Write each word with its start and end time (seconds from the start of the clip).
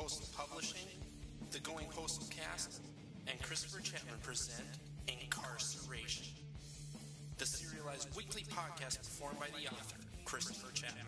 Postal 0.00 0.32
Publishing, 0.32 0.88
the 1.50 1.58
Going 1.60 1.84
Postal 1.92 2.26
Cast, 2.32 2.80
and 3.28 3.36
Christopher 3.42 3.82
Chapman 3.82 4.14
present 4.22 4.64
Incarceration, 5.06 6.24
the 7.36 7.44
serialized 7.44 8.08
weekly 8.16 8.46
podcast 8.48 8.96
performed 8.96 9.38
by 9.38 9.48
the 9.52 9.68
author, 9.68 10.00
Christopher 10.24 10.72
Chapman. 10.72 11.04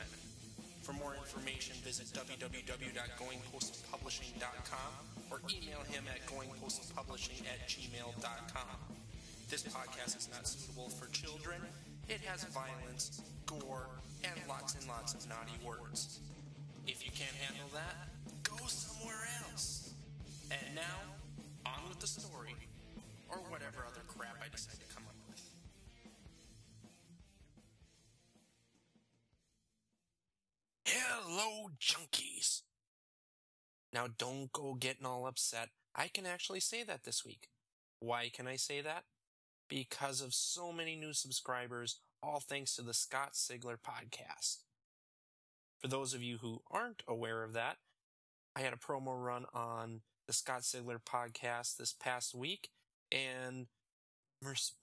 For 0.82 0.92
more 0.92 1.14
information, 1.14 1.74
visit 1.80 2.08
www.goingpostalpublishing.com 2.12 4.92
or 5.30 5.40
email 5.48 5.80
him 5.88 6.04
at 6.12 6.20
goingpostalpublishing 6.28 7.48
at 7.48 7.66
gmail.com. 7.66 8.76
This 9.48 9.62
podcast 9.62 10.18
is 10.18 10.28
not 10.30 10.46
suitable 10.46 10.90
for 10.90 11.08
children. 11.12 11.62
It 12.10 12.20
has 12.26 12.44
violence, 12.44 13.22
gore, 13.46 13.88
and 14.22 14.38
lots 14.46 14.74
and 14.74 14.86
lots 14.86 15.14
of 15.14 15.26
naughty 15.30 15.56
words. 15.64 16.20
If 16.86 17.06
you 17.06 17.10
can't 17.10 17.34
handle 17.36 17.70
that, 17.72 18.11
go 18.62 18.68
somewhere 18.68 19.28
else. 19.42 19.94
And 20.50 20.74
now, 20.74 20.82
on 21.66 21.88
with 21.88 21.98
the 21.98 22.06
story, 22.06 22.54
or 23.28 23.38
whatever 23.48 23.84
other 23.86 24.02
crap 24.06 24.36
I 24.44 24.48
decide 24.48 24.74
to 24.74 24.94
come 24.94 25.04
up 25.08 25.16
with. 25.28 25.42
Hello, 30.84 31.70
junkies! 31.80 32.62
Now, 33.92 34.06
don't 34.16 34.52
go 34.52 34.74
getting 34.74 35.06
all 35.06 35.26
upset. 35.26 35.70
I 35.94 36.08
can 36.08 36.26
actually 36.26 36.60
say 36.60 36.82
that 36.84 37.04
this 37.04 37.24
week. 37.24 37.48
Why 38.00 38.30
can 38.32 38.46
I 38.46 38.56
say 38.56 38.80
that? 38.80 39.04
Because 39.68 40.20
of 40.20 40.34
so 40.34 40.72
many 40.72 40.96
new 40.96 41.12
subscribers, 41.12 42.00
all 42.22 42.40
thanks 42.40 42.76
to 42.76 42.82
the 42.82 42.94
Scott 42.94 43.32
Sigler 43.32 43.76
podcast. 43.76 44.58
For 45.78 45.88
those 45.88 46.14
of 46.14 46.22
you 46.22 46.38
who 46.38 46.62
aren't 46.70 47.02
aware 47.08 47.42
of 47.42 47.54
that, 47.54 47.78
I 48.54 48.60
had 48.60 48.72
a 48.72 48.76
promo 48.76 49.22
run 49.22 49.46
on 49.54 50.02
the 50.26 50.32
Scott 50.32 50.62
Sigler 50.62 50.98
podcast 51.02 51.76
this 51.76 51.92
past 51.92 52.34
week, 52.34 52.68
and 53.10 53.66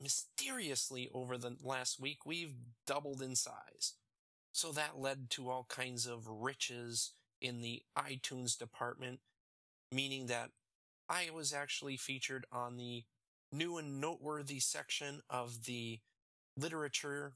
mysteriously 0.02 1.10
over 1.14 1.38
the 1.38 1.56
last 1.62 2.00
week, 2.00 2.26
we've 2.26 2.56
doubled 2.88 3.22
in 3.22 3.36
size. 3.36 3.94
So 4.52 4.72
that 4.72 4.98
led 4.98 5.30
to 5.32 5.50
all 5.50 5.66
kinds 5.70 6.08
of 6.08 6.28
riches 6.28 7.14
in 7.42 7.62
the 7.62 7.84
iTunes 7.98 8.58
department, 8.58 9.20
meaning 9.92 10.28
that 10.28 10.50
I 11.08 11.30
was 11.34 11.54
actually 11.54 11.98
featured 11.98 12.46
on 12.52 12.78
the 12.78 13.04
new 13.52 13.78
and 13.78 14.02
noteworthy 14.02 14.60
section 14.60 15.22
of 15.30 15.66
the 15.66 16.00
literature 16.58 17.34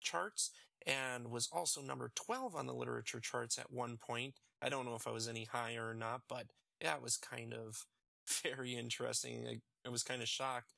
charts 0.00 0.50
and 0.86 1.30
was 1.30 1.48
also 1.52 1.80
number 1.80 2.10
12 2.14 2.56
on 2.56 2.66
the 2.66 2.74
literature 2.74 3.20
charts 3.20 3.58
at 3.58 3.72
one 3.72 3.96
point. 3.96 4.34
I 4.62 4.68
don't 4.68 4.86
know 4.86 4.94
if 4.94 5.06
I 5.06 5.10
was 5.10 5.28
any 5.28 5.44
higher 5.44 5.88
or 5.88 5.94
not, 5.94 6.22
but 6.28 6.46
that 6.80 7.02
was 7.02 7.16
kind 7.16 7.52
of 7.52 7.86
very 8.42 8.74
interesting. 8.74 9.46
I, 9.48 9.60
I 9.86 9.90
was 9.90 10.02
kind 10.02 10.22
of 10.22 10.28
shocked. 10.28 10.72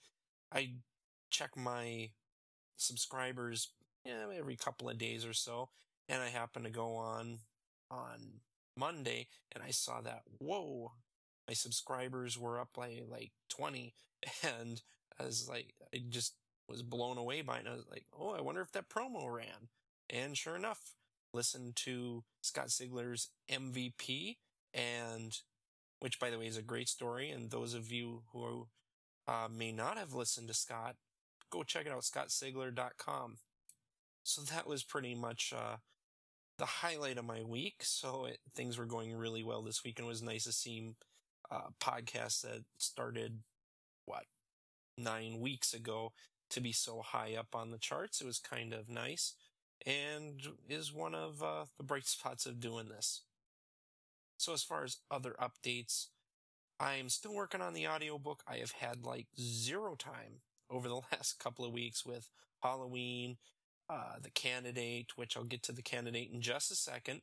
I 0.53 0.75
check 1.31 1.57
my 1.57 2.11
subscribers 2.77 3.71
yeah, 4.05 4.27
every 4.37 4.57
couple 4.57 4.89
of 4.89 4.99
days 4.99 5.25
or 5.25 5.33
so, 5.33 5.71
and 6.09 6.23
I 6.23 6.29
happened 6.29 6.67
to 6.67 6.71
go 6.71 6.95
on 6.97 7.39
on 7.91 8.41
Monday 8.77 9.29
and 9.53 9.63
I 9.63 9.71
saw 9.71 10.01
that 10.01 10.23
whoa, 10.39 10.93
my 11.47 11.55
subscribers 11.55 12.39
were 12.39 12.61
up 12.61 12.71
by 12.75 13.01
like 13.09 13.33
20, 13.51 13.95
and 14.43 14.83
I 15.19 15.25
was 15.25 15.49
like, 15.49 15.75
I 15.95 16.03
just 16.09 16.35
was 16.69 16.83
blown 16.83 17.19
away 17.19 17.43
by 17.43 17.57
it. 17.57 17.61
And 17.61 17.69
I 17.69 17.75
was 17.75 17.87
like, 17.91 18.07
oh, 18.19 18.31
I 18.31 18.41
wonder 18.41 18.61
if 18.61 18.73
that 18.73 18.89
promo 18.89 19.31
ran. 19.31 19.69
And 20.11 20.37
sure 20.37 20.57
enough, 20.57 20.95
listened 21.35 21.77
to 21.77 22.25
Scott 22.41 22.71
Sigler's 22.71 23.31
MVP, 23.51 24.37
and 24.73 25.37
which, 26.01 26.19
by 26.19 26.31
the 26.31 26.39
way, 26.39 26.47
is 26.47 26.57
a 26.57 26.63
great 26.63 26.89
story. 26.89 27.31
And 27.31 27.51
those 27.51 27.75
of 27.75 27.91
you 27.91 28.23
who 28.33 28.69
uh, 29.27 29.49
may 29.55 29.73
not 29.73 29.99
have 29.99 30.15
listened 30.15 30.49
to 30.49 30.55
Scott, 30.55 30.97
go 31.51 31.63
check 31.63 31.87
it 31.87 31.93
out, 31.93 32.03
scottsigler.com. 32.03 33.39
So 34.23 34.43
that 34.43 34.67
was 34.67 34.83
pretty 34.83 35.15
much 35.15 35.53
uh, 35.57 35.77
the 36.59 36.67
highlight 36.67 37.19
of 37.19 37.25
my 37.25 37.43
week. 37.43 37.77
So 37.81 38.27
it, 38.27 38.39
things 38.55 38.79
were 38.79 38.87
going 38.87 39.15
really 39.15 39.43
well 39.43 39.63
this 39.63 39.85
week, 39.85 39.99
and 39.99 40.07
it 40.07 40.09
was 40.09 40.23
nice 40.23 40.45
to 40.45 40.53
see 40.53 40.95
uh, 41.51 41.69
podcasts 41.81 42.43
that 42.43 42.65
started, 42.79 43.41
what, 44.07 44.25
nine 44.97 45.41
weeks 45.41 45.75
ago 45.75 46.13
to 46.51 46.61
be 46.61 46.73
so 46.73 47.03
high 47.03 47.35
up 47.39 47.55
on 47.55 47.71
the 47.71 47.79
charts. 47.79 48.21
It 48.21 48.27
was 48.27 48.39
kind 48.39 48.73
of 48.73 48.89
nice 48.89 49.35
and 49.87 50.41
is 50.69 50.93
one 50.93 51.15
of 51.15 51.43
uh, 51.43 51.65
the 51.77 51.85
bright 51.85 52.07
spots 52.07 52.47
of 52.47 52.61
doing 52.61 52.89
this. 52.89 53.23
So 54.37 54.53
as 54.53 54.63
far 54.63 54.85
as 54.85 54.99
other 55.11 55.37
updates, 55.41 56.09
I'm 56.81 57.09
still 57.09 57.35
working 57.35 57.61
on 57.61 57.75
the 57.75 57.87
audiobook. 57.87 58.43
I 58.49 58.57
have 58.57 58.73
had 58.73 59.05
like 59.05 59.27
zero 59.39 59.95
time 59.95 60.41
over 60.71 60.89
the 60.89 60.95
last 61.13 61.39
couple 61.39 61.65
of 61.65 61.73
weeks 61.73 62.05
with 62.05 62.29
Halloween, 62.63 63.37
uh, 63.89 64.15
the 64.21 64.31
candidate, 64.31 65.13
which 65.17 65.37
I'll 65.37 65.45
get 65.45 65.63
to 65.65 65.73
the 65.73 65.83
candidate 65.83 66.31
in 66.33 66.41
just 66.41 66.71
a 66.71 66.77
second. 66.77 67.23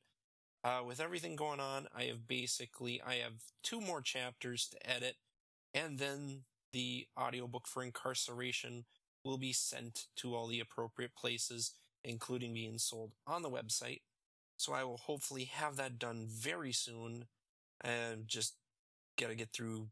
Uh, 0.64 0.82
with 0.86 1.00
everything 1.00 1.36
going 1.36 1.60
on, 1.60 1.88
I 1.96 2.04
have 2.04 2.28
basically, 2.28 3.02
I 3.02 3.16
have 3.16 3.34
two 3.64 3.82
more 3.82 4.02
chapters 4.02 4.68
to 4.70 4.90
edit 4.90 5.16
and 5.74 5.98
then 5.98 6.44
the 6.74 7.08
audiobook 7.20 7.68
for 7.68 7.84
incarceration 7.84 8.86
will 9.24 9.38
be 9.38 9.54
sent 9.54 10.08
to 10.18 10.36
all 10.36 10.48
the 10.48 10.60
appropriate 10.60 11.16
places, 11.16 11.74
including 12.04 12.54
being 12.54 12.78
sold 12.78 13.14
on 13.28 13.42
the 13.42 13.50
website. 13.50 14.02
So 14.58 14.74
I 14.74 14.84
will 14.84 14.98
hopefully 14.98 15.46
have 15.46 15.76
that 15.78 15.98
done 15.98 16.28
very 16.30 16.72
soon 16.72 17.26
and 17.84 18.28
just 18.28 18.56
gotta 19.20 19.36
get 19.36 19.52
through 19.54 19.90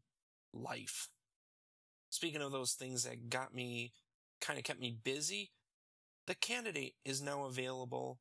life. 0.52 1.08
Speaking 2.10 2.42
of 2.42 2.52
those 2.52 2.72
things 2.72 3.04
that 3.04 3.30
got 3.30 3.54
me, 3.54 3.92
kind 4.40 4.58
of 4.58 4.64
kept 4.64 4.80
me 4.80 4.96
busy, 5.02 5.50
the 6.26 6.34
candidate 6.34 6.94
is 7.04 7.22
now 7.22 7.44
available 7.44 8.18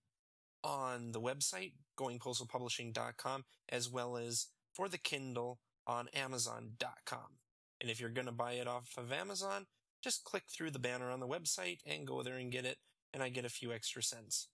on 0.64 1.12
the 1.12 1.22
website, 1.22 1.74
goingpostalpublishing.com, 1.98 3.46
as 3.70 3.90
well 3.90 4.18
as 4.18 4.48
for 4.74 4.90
the 4.90 4.98
Kindle 4.98 5.60
on 5.88 6.08
amazon.com. 6.14 7.38
And 7.82 7.90
if 7.90 8.00
you're 8.00 8.10
going 8.10 8.28
to 8.28 8.34
buy 8.34 8.54
it 8.54 8.68
off 8.68 8.94
of 8.98 9.12
Amazon, 9.12 9.66
just 10.04 10.24
click 10.24 10.44
through 10.50 10.72
the 10.72 10.80
banner 10.80 11.10
on 11.10 11.20
the 11.20 11.28
website 11.28 11.80
and 11.86 12.08
go 12.08 12.24
there 12.24 12.38
and 12.38 12.52
get 12.52 12.66
it, 12.66 12.78
and 13.14 13.24
I 13.24 13.30
get 13.30 13.46
a 13.46 13.50
few 13.50 13.72
extra 13.72 14.04
cents. 14.04 14.48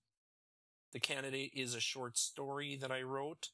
The 0.94 1.00
Candidate 1.00 1.52
is 1.54 1.76
a 1.76 1.82
short 1.82 2.18
story 2.18 2.78
that 2.80 2.92
I 2.92 3.02
wrote. 3.02 3.50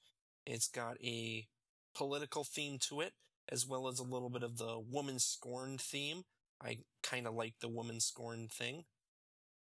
It's 0.45 0.67
got 0.67 0.97
a 1.03 1.47
political 1.95 2.43
theme 2.43 2.77
to 2.89 3.01
it, 3.01 3.13
as 3.49 3.67
well 3.67 3.87
as 3.87 3.99
a 3.99 4.03
little 4.03 4.29
bit 4.29 4.43
of 4.43 4.57
the 4.57 4.79
woman 4.79 5.19
scorn 5.19 5.77
theme. 5.77 6.23
I 6.63 6.79
kind 7.01 7.25
of 7.25 7.33
like 7.33 7.55
the 7.59 7.69
woman 7.69 7.99
scorn 7.99 8.47
thing. 8.47 8.85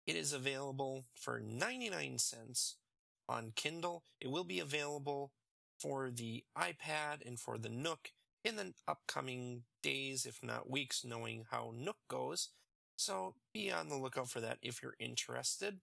It 0.07 0.17
is 0.17 0.33
available 0.33 1.05
for 1.15 1.41
99 1.41 2.19
cents 2.19 2.77
on 3.29 3.53
Kindle. 3.55 4.05
It 4.21 4.31
will 4.31 4.45
be 4.45 4.61
available 4.61 5.33
for 5.79 6.11
the 6.11 6.45
iPad 6.57 7.27
and 7.27 7.39
for 7.39 7.59
the 7.59 7.69
Nook 7.69 8.13
in 8.45 8.57
the 8.57 8.73
upcoming 8.87 9.65
days, 9.83 10.25
if 10.25 10.43
not 10.43 10.71
weeks, 10.71 11.05
knowing 11.05 11.45
how 11.51 11.73
Nook 11.77 11.97
goes. 12.09 12.51
So 12.97 13.35
be 13.53 13.71
on 13.71 13.89
the 13.89 13.97
lookout 13.97 14.31
for 14.31 14.41
that 14.41 14.59
if 14.63 14.83
you're 14.83 14.97
interested. 14.99 15.81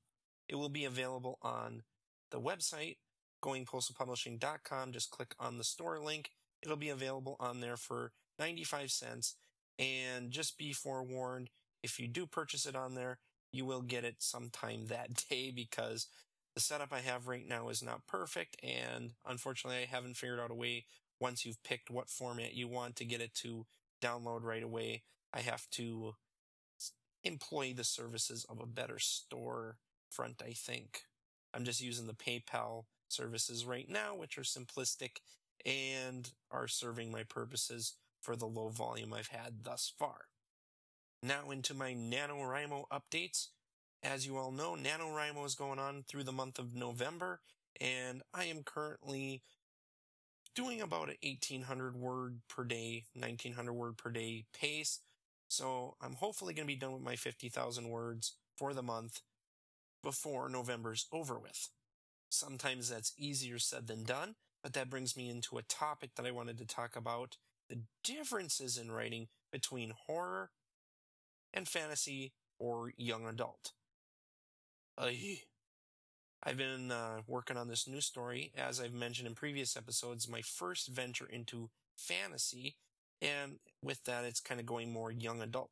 It 0.49 0.55
will 0.55 0.69
be 0.69 0.85
available 0.85 1.37
on 1.41 1.83
the 2.31 2.41
website, 2.41 2.97
goingpostalpublishing.com. 3.43 4.91
Just 4.91 5.11
click 5.11 5.35
on 5.39 5.57
the 5.57 5.63
store 5.63 5.99
link. 5.99 6.31
It'll 6.61 6.75
be 6.75 6.89
available 6.89 7.37
on 7.39 7.61
there 7.61 7.77
for 7.77 8.11
95 8.39 8.91
cents. 8.91 9.35
And 9.79 10.31
just 10.31 10.57
be 10.57 10.73
forewarned, 10.73 11.49
if 11.81 11.99
you 11.99 12.07
do 12.07 12.25
purchase 12.25 12.65
it 12.65 12.75
on 12.75 12.95
there, 12.95 13.19
you 13.51 13.65
will 13.65 13.81
get 13.81 14.03
it 14.03 14.15
sometime 14.19 14.85
that 14.87 15.25
day 15.29 15.51
because 15.55 16.07
the 16.55 16.61
setup 16.61 16.91
I 16.91 16.99
have 16.99 17.27
right 17.27 17.47
now 17.47 17.69
is 17.69 17.81
not 17.83 18.07
perfect. 18.07 18.57
And 18.63 19.13
unfortunately, 19.25 19.81
I 19.81 19.95
haven't 19.95 20.17
figured 20.17 20.39
out 20.39 20.51
a 20.51 20.55
way 20.55 20.85
once 21.19 21.45
you've 21.45 21.63
picked 21.63 21.89
what 21.89 22.09
format 22.09 22.53
you 22.53 22.67
want 22.67 22.95
to 22.97 23.05
get 23.05 23.21
it 23.21 23.33
to 23.35 23.65
download 24.01 24.43
right 24.43 24.63
away. 24.63 25.03
I 25.33 25.39
have 25.39 25.67
to 25.71 26.15
employ 27.23 27.73
the 27.73 27.83
services 27.83 28.45
of 28.49 28.59
a 28.59 28.65
better 28.65 28.99
store 28.99 29.77
front, 30.09 30.41
I 30.45 30.53
think. 30.53 31.01
I'm 31.53 31.65
just 31.65 31.81
using 31.81 32.07
the 32.07 32.13
PayPal 32.13 32.85
services 33.07 33.65
right 33.65 33.89
now, 33.89 34.15
which 34.15 34.37
are 34.37 34.41
simplistic 34.41 35.17
and 35.65 36.31
are 36.51 36.67
serving 36.67 37.11
my 37.11 37.23
purposes 37.23 37.93
for 38.21 38.35
the 38.35 38.45
low 38.47 38.69
volume 38.69 39.13
I've 39.13 39.27
had 39.27 39.63
thus 39.63 39.93
far. 39.97 40.27
Now 41.21 41.51
into 41.51 41.73
my 41.73 41.93
NaNoWriMo 41.93 42.85
updates. 42.91 43.47
As 44.01 44.27
you 44.27 44.37
all 44.37 44.51
know, 44.51 44.75
NaNoWriMo 44.75 45.45
is 45.45 45.55
going 45.55 45.79
on 45.79 46.03
through 46.07 46.23
the 46.23 46.31
month 46.33 46.59
of 46.59 46.75
November, 46.75 47.39
and 47.79 48.21
I 48.33 48.45
am 48.45 48.63
currently 48.63 49.41
doing 50.55 50.81
about 50.81 51.09
an 51.09 51.15
1800 51.23 51.95
word 51.95 52.41
per 52.49 52.63
day, 52.63 53.05
1900 53.13 53.73
word 53.73 53.97
per 53.97 54.09
day 54.09 54.45
pace. 54.53 54.99
So 55.47 55.95
I'm 56.01 56.13
hopefully 56.13 56.53
going 56.53 56.67
to 56.67 56.73
be 56.73 56.79
done 56.79 56.93
with 56.93 57.03
my 57.03 57.15
50,000 57.15 57.89
words 57.89 58.35
for 58.57 58.73
the 58.73 58.83
month 58.83 59.21
before 60.01 60.49
November's 60.49 61.07
over 61.11 61.39
with. 61.39 61.69
Sometimes 62.29 62.89
that's 62.89 63.13
easier 63.17 63.59
said 63.59 63.87
than 63.87 64.03
done. 64.03 64.35
But 64.63 64.73
that 64.73 64.89
brings 64.89 65.17
me 65.17 65.29
into 65.29 65.57
a 65.57 65.63
topic 65.63 66.11
that 66.15 66.25
I 66.25 66.31
wanted 66.31 66.57
to 66.57 66.65
talk 66.65 66.95
about 66.95 67.37
the 67.69 67.81
differences 68.03 68.77
in 68.77 68.91
writing 68.91 69.27
between 69.51 69.93
horror 70.07 70.51
and 71.53 71.67
fantasy 71.67 72.33
or 72.59 72.93
young 72.97 73.27
adult. 73.27 73.73
I, 74.97 75.41
I've 76.41 76.57
been 76.57 76.91
uh, 76.91 77.21
working 77.27 77.57
on 77.57 77.67
this 77.67 77.87
new 77.87 77.99
story, 77.99 78.53
as 78.57 78.79
I've 78.79 78.93
mentioned 78.93 79.27
in 79.27 79.35
previous 79.35 79.75
episodes, 79.75 80.29
my 80.29 80.41
first 80.41 80.87
venture 80.87 81.27
into 81.27 81.69
fantasy, 81.97 82.77
and 83.23 83.53
with 83.81 84.03
that, 84.03 84.25
it's 84.25 84.41
kind 84.41 84.59
of 84.59 84.65
going 84.65 84.91
more 84.91 85.11
young 85.11 85.41
adult. 85.41 85.71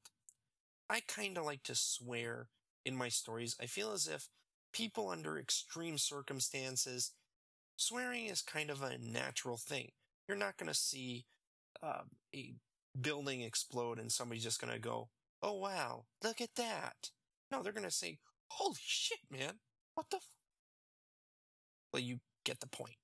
I 0.89 1.01
kind 1.07 1.37
of 1.37 1.45
like 1.45 1.63
to 1.63 1.75
swear 1.75 2.47
in 2.85 2.95
my 2.95 3.09
stories. 3.09 3.55
I 3.61 3.65
feel 3.65 3.91
as 3.91 4.07
if 4.07 4.27
people 4.73 5.09
under 5.09 5.37
extreme 5.37 5.97
circumstances, 5.97 7.11
swearing 7.75 8.25
is 8.25 8.41
kind 8.41 8.69
of 8.69 8.81
a 8.81 8.97
natural 8.97 9.57
thing. 9.57 9.91
You're 10.27 10.37
not 10.37 10.57
going 10.57 10.69
to 10.69 10.77
see 10.77 11.25
uh, 11.83 12.03
a 12.33 12.53
building 12.99 13.41
explode 13.41 13.99
and 13.99 14.11
somebody's 14.11 14.43
just 14.43 14.61
going 14.61 14.73
to 14.73 14.79
go, 14.79 15.09
oh 15.41 15.53
wow, 15.53 16.05
look 16.23 16.41
at 16.41 16.55
that. 16.55 17.09
No, 17.51 17.61
they're 17.61 17.73
going 17.73 17.83
to 17.83 17.91
say, 17.91 18.19
holy 18.47 18.79
shit, 18.81 19.19
man. 19.29 19.59
What 19.95 20.09
the? 20.09 20.17
F-? 20.17 20.23
Well, 21.91 22.01
you 22.01 22.19
get 22.45 22.59
the 22.61 22.67
point. 22.67 22.95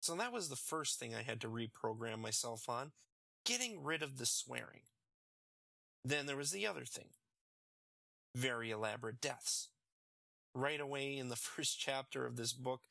So 0.00 0.14
that 0.16 0.32
was 0.32 0.48
the 0.48 0.56
first 0.56 0.98
thing 0.98 1.14
I 1.14 1.22
had 1.22 1.40
to 1.40 1.48
reprogram 1.48 2.18
myself 2.18 2.68
on, 2.68 2.92
getting 3.44 3.82
rid 3.82 4.02
of 4.02 4.18
the 4.18 4.26
swearing. 4.26 4.82
Then 6.04 6.26
there 6.26 6.36
was 6.36 6.50
the 6.50 6.66
other 6.66 6.84
thing. 6.84 7.08
Very 8.34 8.70
elaborate 8.70 9.20
deaths. 9.20 9.68
Right 10.54 10.80
away 10.80 11.16
in 11.16 11.28
the 11.28 11.36
first 11.36 11.78
chapter 11.78 12.26
of 12.26 12.36
this 12.36 12.52
book, 12.52 12.82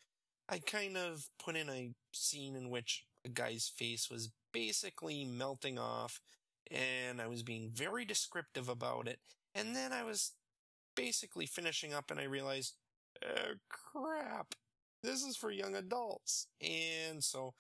I 0.50 0.60
kind 0.60 0.98
of 0.98 1.28
put 1.44 1.56
in 1.56 1.70
a 1.70 1.92
scene 2.12 2.56
in 2.56 2.70
which 2.70 3.06
a 3.26 3.30
guy's 3.30 3.72
face 3.76 4.10
was 4.10 4.30
basically 4.52 5.24
melting 5.24 5.80
off 5.80 6.22
and 6.70 7.22
I 7.22 7.28
was 7.28 7.44
being 7.44 7.72
very 7.74 8.06
descriptive 8.06 8.70
about 8.70 9.08
it. 9.08 9.20
And 9.56 9.76
then 9.76 9.94
I 9.94 10.04
was 10.04 10.32
basically 10.96 11.46
finishing 11.46 11.94
up 11.94 12.12
and 12.12 12.20
I 12.20 12.24
realized, 12.24 12.76
oh, 13.24 13.54
crap, 13.70 14.56
this 15.02 15.24
is 15.24 15.38
for 15.38 15.52
young 15.52 15.76
adults. 15.76 16.48
And 16.62 17.24
so 17.24 17.54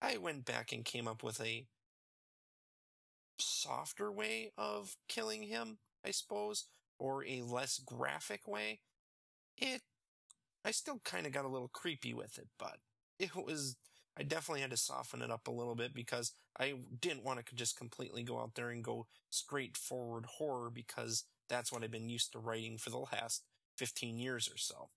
I 0.00 0.18
went 0.18 0.44
back 0.44 0.72
and 0.72 0.84
came 0.84 1.08
up 1.08 1.22
with 1.22 1.40
a 1.40 1.66
softer 3.40 4.10
way 4.10 4.52
of 4.56 4.96
killing 5.08 5.44
him, 5.44 5.78
I 6.04 6.10
suppose, 6.10 6.64
or 6.98 7.24
a 7.24 7.42
less 7.42 7.78
graphic 7.78 8.46
way. 8.46 8.80
It, 9.56 9.82
I 10.64 10.70
still 10.70 11.00
kind 11.04 11.26
of 11.26 11.32
got 11.32 11.44
a 11.44 11.48
little 11.48 11.68
creepy 11.68 12.14
with 12.14 12.38
it, 12.38 12.48
but 12.58 12.78
it 13.18 13.34
was 13.34 13.76
I 14.18 14.24
definitely 14.24 14.62
had 14.62 14.70
to 14.70 14.76
soften 14.76 15.22
it 15.22 15.30
up 15.30 15.46
a 15.46 15.52
little 15.52 15.76
bit 15.76 15.94
because 15.94 16.32
I 16.58 16.74
didn't 17.00 17.24
want 17.24 17.44
to 17.46 17.54
just 17.54 17.78
completely 17.78 18.24
go 18.24 18.40
out 18.40 18.56
there 18.56 18.70
and 18.70 18.82
go 18.82 19.06
straightforward 19.30 20.26
horror 20.26 20.70
because 20.70 21.24
that's 21.48 21.70
what 21.70 21.84
I've 21.84 21.92
been 21.92 22.08
used 22.08 22.32
to 22.32 22.40
writing 22.40 22.78
for 22.78 22.90
the 22.90 22.98
last 22.98 23.44
15 23.76 24.18
years 24.18 24.48
or 24.52 24.56
so. 24.56 24.88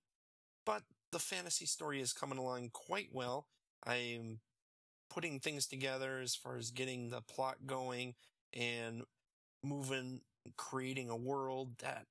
But 0.66 0.82
the 1.12 1.20
fantasy 1.20 1.68
story 1.68 2.02
is 2.02 2.14
coming 2.14 2.40
along 2.40 2.72
quite 2.74 3.10
well. 3.12 3.46
I'm 3.86 4.40
putting 5.12 5.40
things 5.40 5.68
together 5.68 6.20
as 6.20 6.36
far 6.36 6.58
as 6.58 6.72
getting 6.72 7.10
the 7.10 7.22
plot 7.22 7.68
going 7.68 8.16
and 8.54 9.04
moving, 9.64 10.22
creating 10.58 11.10
a 11.10 11.16
world 11.16 11.78
that 11.80 12.06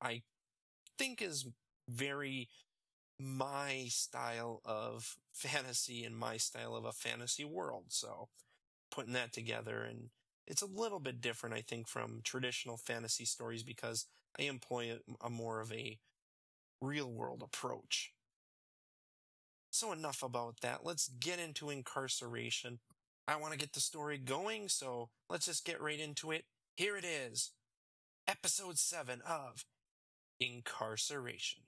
I 0.00 0.22
think 0.98 1.22
is 1.22 1.46
very 1.88 2.48
my 3.18 3.86
style 3.88 4.60
of 4.64 5.16
fantasy 5.32 6.04
and 6.04 6.16
my 6.16 6.36
style 6.36 6.74
of 6.76 6.84
a 6.84 6.92
fantasy 6.92 7.44
world. 7.44 7.86
So 7.88 8.28
putting 8.90 9.12
that 9.14 9.32
together 9.32 9.82
and 9.82 10.10
it's 10.46 10.62
a 10.62 10.66
little 10.66 11.00
bit 11.00 11.20
different, 11.20 11.54
I 11.54 11.62
think, 11.62 11.88
from 11.88 12.20
traditional 12.24 12.76
fantasy 12.76 13.24
stories 13.24 13.62
because 13.62 14.06
I 14.38 14.44
employ 14.44 14.92
a, 14.92 15.26
a 15.26 15.30
more 15.30 15.60
of 15.60 15.72
a 15.72 15.98
real 16.80 17.10
world 17.12 17.42
approach. 17.42 18.12
So 19.70 19.92
enough 19.92 20.22
about 20.22 20.60
that. 20.60 20.84
Let's 20.84 21.08
get 21.08 21.38
into 21.40 21.70
incarceration. 21.70 22.78
I 23.26 23.36
want 23.36 23.52
to 23.52 23.58
get 23.58 23.72
the 23.72 23.80
story 23.80 24.18
going, 24.18 24.68
so 24.68 25.08
let's 25.30 25.46
just 25.46 25.64
get 25.64 25.80
right 25.80 25.98
into 25.98 26.30
it. 26.30 26.44
Here 26.76 26.96
it 26.96 27.04
is. 27.04 27.52
Episode 28.28 28.78
7 28.78 29.22
of 29.26 29.64
Incarceration. 30.38 31.62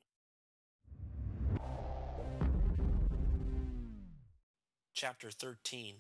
Chapter 4.92 5.30
13 5.30 5.96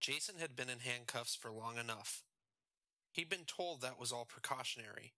Jason 0.00 0.36
had 0.40 0.56
been 0.56 0.68
in 0.68 0.80
handcuffs 0.80 1.36
for 1.36 1.52
long 1.52 1.78
enough. 1.78 2.24
He'd 3.12 3.30
been 3.30 3.44
told 3.46 3.80
that 3.80 3.98
was 3.98 4.10
all 4.10 4.24
precautionary. 4.24 5.12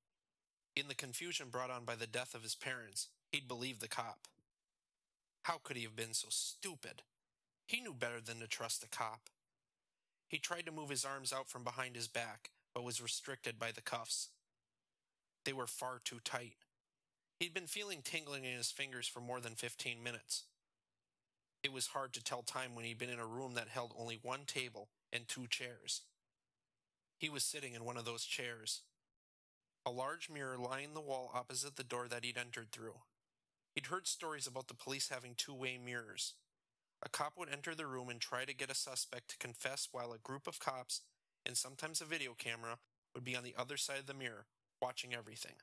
In 0.75 0.88
the 0.88 0.94
confusion 0.94 1.49
brought 1.49 1.70
on 1.70 1.87
by 1.87 1.94
the 1.94 2.06
death 2.06 2.35
of 2.35 2.43
his 2.43 2.55
parents, 2.55 3.09
he'd 3.32 3.49
believed 3.49 3.81
the 3.81 3.88
cop. 3.88 4.29
How 5.44 5.59
could 5.62 5.79
he 5.79 5.85
have 5.85 5.97
been 5.97 6.12
so 6.12 6.29
stupid? 6.29 7.02
He 7.67 7.81
knew 7.81 7.94
better 7.94 8.20
than 8.20 8.41
to 8.41 8.47
trust 8.47 8.82
the 8.82 8.88
cop. 8.88 9.31
He 10.28 10.38
tried 10.38 10.67
to 10.67 10.73
move 10.73 10.90
his 10.90 11.05
arms 11.05 11.32
out 11.32 11.49
from 11.49 11.64
behind 11.64 11.94
his 11.94 12.08
back, 12.08 12.50
but 12.75 12.84
was 12.84 13.00
restricted 13.00 13.58
by 13.58 13.70
the 13.73 13.81
cuffs. 13.81 14.31
They 15.44 15.52
were 15.52 15.67
far 15.67 16.00
too 16.02 16.20
tight. 16.25 16.56
He'd 17.38 17.55
been 17.55 17.67
feeling 17.67 18.00
tingling 18.02 18.44
in 18.44 18.56
his 18.56 18.70
fingers 18.70 19.06
for 19.06 19.20
more 19.20 19.40
than 19.40 19.55
fifteen 19.55 20.02
minutes. 20.02 20.44
It 21.62 21.73
was 21.73 21.88
hard 21.88 22.12
to 22.14 22.23
tell 22.23 22.43
time 22.43 22.75
when 22.75 22.84
he'd 22.84 22.99
been 22.99 23.11
in 23.11 23.19
a 23.19 23.26
room 23.26 23.55
that 23.55 23.69
held 23.69 23.94
only 23.99 24.19
one 24.20 24.44
table 24.46 24.88
and 25.12 25.28
two 25.28 25.46
chairs. 25.49 26.02
He 27.19 27.28
was 27.28 27.44
sitting 27.44 27.75
in 27.75 27.84
one 27.84 27.96
of 27.96 28.05
those 28.05 28.25
chairs. 28.25 28.82
A 29.84 29.90
large 29.90 30.28
mirror 30.28 30.58
lined 30.58 30.94
the 30.94 31.00
wall 31.00 31.31
opposite 31.32 31.76
the 31.76 31.84
door 31.84 32.08
that 32.08 32.25
he'd 32.25 32.37
entered 32.37 32.73
through. 32.73 33.00
He'd 33.75 33.87
heard 33.87 34.06
stories 34.06 34.46
about 34.46 34.69
the 34.69 34.75
police 34.75 35.08
having 35.08 35.34
two-way 35.37 35.78
mirrors. 35.78 36.34
A 37.03 37.09
cop 37.09 37.35
would 37.37 37.49
enter 37.51 37.75
the 37.75 37.87
room 37.87 38.09
and 38.09 38.21
try 38.21 38.45
to 38.45 38.55
get 38.55 38.71
a 38.71 38.75
suspect 38.75 39.29
to 39.31 39.39
confess 39.39 39.89
while 39.93 40.13
a 40.13 40.19
group 40.19 40.47
of 40.47 40.59
cops, 40.59 41.03
and 41.45 41.57
sometimes 41.57 42.01
a 42.01 42.05
video 42.05 42.35
camera, 42.37 42.79
would 43.15 43.25
be 43.25 43.37
on 43.37 43.45
the 43.45 43.55
other 43.57 43.77
side 43.77 43.99
of 43.99 44.07
the 44.07 44.15
mirror, 44.15 44.47
watching 44.81 45.15
everything. 45.15 45.57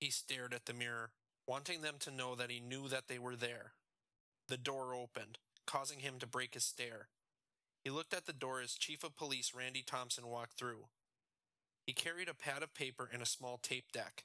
He 0.00 0.10
stared 0.10 0.54
at 0.54 0.66
the 0.66 0.74
mirror, 0.74 1.10
wanting 1.46 1.80
them 1.80 1.96
to 2.00 2.10
know 2.10 2.34
that 2.34 2.50
he 2.50 2.60
knew 2.60 2.88
that 2.88 3.08
they 3.08 3.18
were 3.18 3.36
there. 3.36 3.72
The 4.48 4.56
door 4.56 4.94
opened, 4.94 5.38
causing 5.66 6.00
him 6.00 6.18
to 6.20 6.26
break 6.26 6.54
his 6.54 6.64
stare. 6.64 7.08
He 7.82 7.90
looked 7.90 8.14
at 8.14 8.26
the 8.26 8.32
door 8.32 8.60
as 8.60 8.74
Chief 8.74 9.02
of 9.02 9.16
Police 9.16 9.54
Randy 9.54 9.82
Thompson 9.82 10.26
walked 10.26 10.58
through. 10.58 10.86
He 11.86 11.92
carried 11.92 12.28
a 12.28 12.34
pad 12.34 12.62
of 12.62 12.74
paper 12.74 13.08
and 13.10 13.22
a 13.22 13.26
small 13.26 13.58
tape 13.58 13.90
deck. 13.92 14.24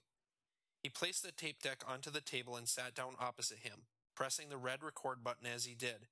He 0.82 0.90
placed 0.90 1.24
the 1.24 1.32
tape 1.32 1.62
deck 1.62 1.82
onto 1.88 2.12
the 2.12 2.22
table 2.22 2.58
and 2.58 2.68
sat 2.68 2.94
down 2.94 3.16
opposite 3.20 3.60
him, 3.60 3.84
pressing 4.16 4.50
the 4.50 4.58
red 4.58 4.84
record 4.84 5.24
button 5.24 5.48
as 5.48 5.66
he 5.66 5.74
did. 5.74 6.08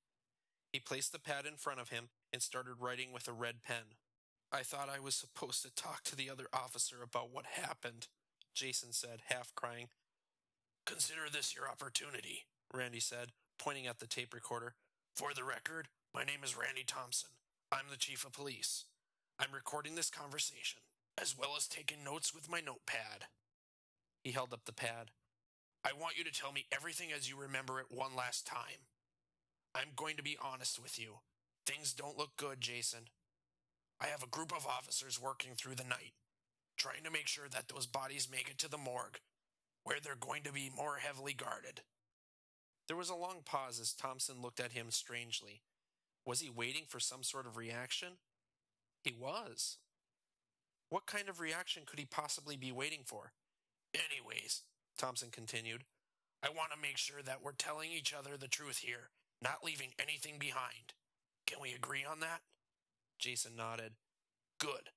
He 0.72 0.80
placed 0.80 1.12
the 1.12 1.20
pad 1.20 1.46
in 1.46 1.56
front 1.56 1.80
of 1.80 1.90
him 1.90 2.10
and 2.32 2.42
started 2.42 2.75
writing 2.80 3.12
with 3.12 3.28
a 3.28 3.34
red 3.34 3.62
pen. 3.63 3.96
I 4.51 4.62
thought 4.63 4.90
I 4.90 5.00
was 5.00 5.16
supposed 5.16 5.63
to 5.63 5.74
talk 5.74 6.04
to 6.06 6.16
the 6.16 6.30
other 6.30 6.48
officer 6.54 6.98
about 7.04 7.34
what 7.34 7.46
happened, 7.46 8.08
Jason 8.54 8.92
said, 8.92 9.24
half 9.25 9.54
crying. 9.56 9.88
Consider 10.86 11.30
this 11.32 11.56
your 11.56 11.70
opportunity, 11.70 12.46
Randy 12.74 13.00
said, 13.00 13.32
pointing 13.60 13.88
at 13.88 14.00
the 14.00 14.08
tape 14.08 14.34
recorder. 14.34 14.75
For 15.16 15.34
the 15.34 15.44
record, 15.44 15.90
my 16.13 16.24
name 16.24 16.44
is 16.44 16.58
Randy 16.58 16.84
Thompson. 16.86 17.32
I'm 17.72 17.86
the 17.90 17.98
chief 17.98 18.25
of 18.25 18.34
police. 18.34 18.86
I'm 19.40 19.54
recording 19.54 19.96
this 19.96 20.10
conversation, 20.10 20.82
as 21.20 21.38
well 21.38 21.51
as 21.58 21.68
taking 21.68 22.04
notes 22.04 22.34
with 22.34 22.50
my 22.50 22.60
notepad. 22.60 23.25
He 24.24 24.32
held 24.32 24.54
up 24.54 24.66
the 24.66 24.74
pad. 24.74 25.12
I 25.84 25.92
want 26.00 26.18
you 26.18 26.24
to 26.24 26.32
tell 26.32 26.51
me 26.51 26.66
everything 26.72 27.10
as 27.16 27.30
you 27.30 27.38
remember 27.38 27.80
it 27.80 27.88
one 27.90 28.16
last 28.16 28.46
time. 28.46 28.88
I'm 29.74 29.90
going 29.96 30.18
to 30.18 30.24
be 30.24 30.38
honest 30.42 30.82
with 30.82 31.00
you. 31.00 31.20
Things 31.66 31.94
don't 31.94 32.18
look 32.18 32.36
good, 32.38 32.60
Jason. 32.60 33.06
I 34.01 34.08
have 34.08 34.24
a 34.24 34.28
group 34.28 34.51
of 34.51 34.66
officers 34.66 35.22
working 35.22 35.51
through 35.56 35.75
the 35.75 35.84
night, 35.84 36.13
trying 36.78 37.04
to 37.04 37.12
make 37.12 37.28
sure 37.28 37.48
that 37.51 37.68
those 37.68 37.86
bodies 37.86 38.28
make 38.32 38.50
it 38.50 38.58
to 38.60 38.70
the 38.70 38.78
morgue, 38.78 39.20
where 39.84 39.98
they're 40.01 40.16
going 40.16 40.44
to 40.44 40.51
be 40.51 40.72
more 40.75 40.98
heavily 40.98 41.34
guarded. 41.34 41.82
There 42.88 42.98
was 42.98 43.10
a 43.10 43.16
long 43.16 43.42
pause 43.46 43.80
as 43.80 43.94
Thompson 43.94 44.42
looked 44.42 44.60
at 44.60 44.74
him 44.74 44.88
strangely. 44.90 45.62
Was 46.25 46.42
he 46.42 46.50
waiting 46.50 46.84
for 46.88 47.00
some 47.00 47.24
sort 47.24 47.48
of 47.48 47.58
reaction? 47.58 48.13
He 49.04 49.13
was. 49.18 49.78
What 50.90 51.06
kind 51.06 51.30
of 51.30 51.40
reaction 51.40 51.84
could 51.86 52.00
he 52.00 52.06
possibly 52.06 52.58
be 52.58 52.72
waiting 52.72 53.01
for? 53.06 53.32
Anyways, 53.94 54.63
Thompson 54.98 55.30
continued, 55.32 55.86
I 56.44 56.50
want 56.50 56.72
to 56.72 56.82
make 56.82 56.98
sure 56.98 57.22
that 57.24 57.44
we're 57.44 57.54
telling 57.54 57.92
each 57.92 58.13
other 58.13 58.36
the 58.36 58.48
truth 58.48 58.80
here, 58.80 59.10
not 59.41 59.63
leaving 59.63 59.93
anything 60.00 60.36
behind. 60.39 60.93
Can 61.48 61.60
we 61.62 61.74
agree 61.74 62.05
on 62.10 62.19
that? 62.19 62.41
Jason 63.19 63.55
nodded. 63.55 63.93
Good. 64.60 64.89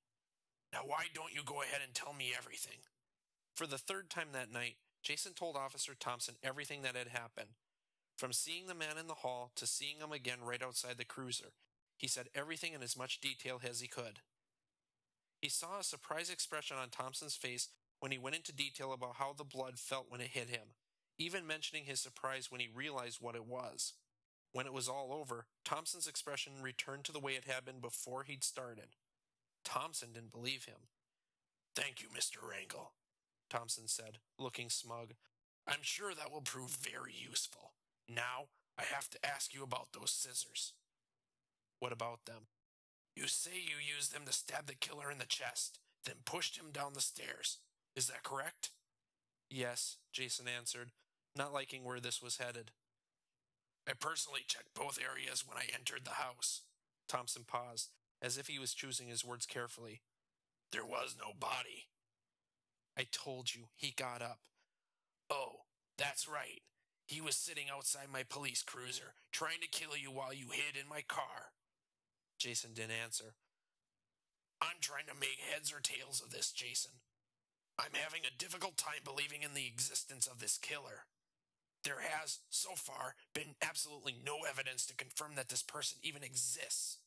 Now, 0.72 0.80
why 0.84 1.06
don't 1.14 1.34
you 1.34 1.42
go 1.44 1.62
ahead 1.62 1.80
and 1.84 1.94
tell 1.94 2.12
me 2.12 2.32
everything? 2.36 2.78
For 3.54 3.66
the 3.66 3.78
third 3.78 4.10
time 4.10 4.28
that 4.32 4.52
night, 4.52 4.76
Jason 5.02 5.32
told 5.32 5.56
Officer 5.56 5.94
Thompson 5.98 6.34
everything 6.42 6.82
that 6.82 6.96
had 6.96 7.08
happened, 7.08 7.50
From 8.16 8.32
seeing 8.32 8.66
the 8.66 8.74
man 8.74 8.98
in 8.98 9.06
the 9.06 9.14
hall 9.14 9.52
to 9.56 9.66
seeing 9.66 9.98
him 9.98 10.12
again 10.12 10.38
right 10.42 10.62
outside 10.62 10.98
the 10.98 11.04
cruiser, 11.04 11.52
he 11.96 12.08
said 12.08 12.28
everything 12.34 12.72
in 12.72 12.82
as 12.82 12.96
much 12.96 13.20
detail 13.20 13.60
as 13.68 13.80
he 13.80 13.88
could. 13.88 14.20
He 15.40 15.48
saw 15.48 15.78
a 15.78 15.84
surprised 15.84 16.32
expression 16.32 16.76
on 16.76 16.88
Thompson's 16.88 17.36
face 17.36 17.68
when 18.00 18.12
he 18.12 18.18
went 18.18 18.36
into 18.36 18.52
detail 18.52 18.92
about 18.92 19.16
how 19.16 19.32
the 19.36 19.44
blood 19.44 19.78
felt 19.78 20.06
when 20.10 20.20
it 20.20 20.28
hit 20.28 20.48
him, 20.48 20.74
even 21.18 21.46
mentioning 21.46 21.84
his 21.84 22.00
surprise 22.00 22.50
when 22.50 22.60
he 22.60 22.68
realized 22.74 23.18
what 23.20 23.34
it 23.34 23.46
was. 23.46 23.92
When 24.54 24.66
it 24.66 24.72
was 24.72 24.88
all 24.88 25.12
over, 25.12 25.46
Thompson's 25.64 26.06
expression 26.06 26.62
returned 26.62 27.02
to 27.04 27.12
the 27.12 27.18
way 27.18 27.32
it 27.32 27.44
had 27.44 27.64
been 27.64 27.80
before 27.80 28.22
he'd 28.22 28.44
started. 28.44 28.94
Thompson 29.64 30.10
didn't 30.12 30.30
believe 30.30 30.66
him. 30.66 30.86
Thank 31.74 32.00
you, 32.00 32.06
Mr. 32.08 32.36
Rangel, 32.38 32.92
Thompson 33.50 33.88
said, 33.88 34.18
looking 34.38 34.70
smug. 34.70 35.14
I'm 35.66 35.82
sure 35.82 36.14
that 36.14 36.30
will 36.30 36.40
prove 36.40 36.70
very 36.70 37.12
useful. 37.12 37.72
Now, 38.08 38.46
I 38.78 38.84
have 38.84 39.10
to 39.10 39.26
ask 39.26 39.52
you 39.52 39.64
about 39.64 39.88
those 39.92 40.12
scissors. 40.12 40.72
What 41.80 41.90
about 41.90 42.24
them? 42.24 42.46
You 43.16 43.26
say 43.26 43.52
you 43.56 43.76
used 43.84 44.14
them 44.14 44.22
to 44.24 44.32
stab 44.32 44.66
the 44.66 44.74
killer 44.76 45.10
in 45.10 45.18
the 45.18 45.26
chest, 45.26 45.80
then 46.04 46.16
pushed 46.24 46.60
him 46.60 46.70
down 46.72 46.92
the 46.94 47.00
stairs. 47.00 47.58
Is 47.96 48.06
that 48.06 48.22
correct? 48.22 48.70
Yes, 49.50 49.96
Jason 50.12 50.46
answered, 50.46 50.92
not 51.34 51.52
liking 51.52 51.82
where 51.82 51.98
this 51.98 52.22
was 52.22 52.36
headed. 52.36 52.70
I 53.88 53.92
personally 53.92 54.40
checked 54.46 54.74
both 54.74 54.98
areas 54.98 55.44
when 55.46 55.58
I 55.58 55.74
entered 55.74 56.04
the 56.04 56.22
house. 56.22 56.62
Thompson 57.08 57.44
paused, 57.46 57.90
as 58.22 58.38
if 58.38 58.46
he 58.46 58.58
was 58.58 58.74
choosing 58.74 59.08
his 59.08 59.24
words 59.24 59.46
carefully. 59.46 60.00
There 60.72 60.84
was 60.84 61.16
no 61.18 61.32
body. 61.38 61.88
I 62.96 63.06
told 63.10 63.54
you, 63.54 63.64
he 63.74 63.92
got 63.94 64.22
up. 64.22 64.40
Oh, 65.30 65.64
that's 65.98 66.28
right. 66.28 66.62
He 67.06 67.20
was 67.20 67.36
sitting 67.36 67.66
outside 67.70 68.08
my 68.10 68.22
police 68.22 68.62
cruiser, 68.62 69.14
trying 69.32 69.60
to 69.60 69.68
kill 69.68 69.96
you 69.96 70.10
while 70.10 70.32
you 70.32 70.46
hid 70.50 70.80
in 70.80 70.88
my 70.88 71.02
car. 71.06 71.52
Jason 72.38 72.72
didn't 72.74 72.92
answer. 73.02 73.34
I'm 74.60 74.80
trying 74.80 75.06
to 75.06 75.20
make 75.20 75.38
heads 75.52 75.72
or 75.72 75.80
tails 75.80 76.22
of 76.24 76.30
this, 76.32 76.50
Jason. 76.50 76.92
I'm 77.78 77.92
having 77.92 78.22
a 78.24 78.38
difficult 78.38 78.76
time 78.76 79.04
believing 79.04 79.42
in 79.42 79.54
the 79.54 79.66
existence 79.66 80.26
of 80.26 80.38
this 80.38 80.56
killer. 80.56 81.04
There 81.84 82.00
has, 82.00 82.38
so 82.48 82.70
far, 82.74 83.14
been 83.34 83.54
absolutely 83.60 84.16
no 84.24 84.38
evidence 84.48 84.86
to 84.86 84.94
confirm 84.96 85.34
that 85.36 85.50
this 85.50 85.62
person 85.62 85.98
even 86.02 86.22
exists. 86.22 86.98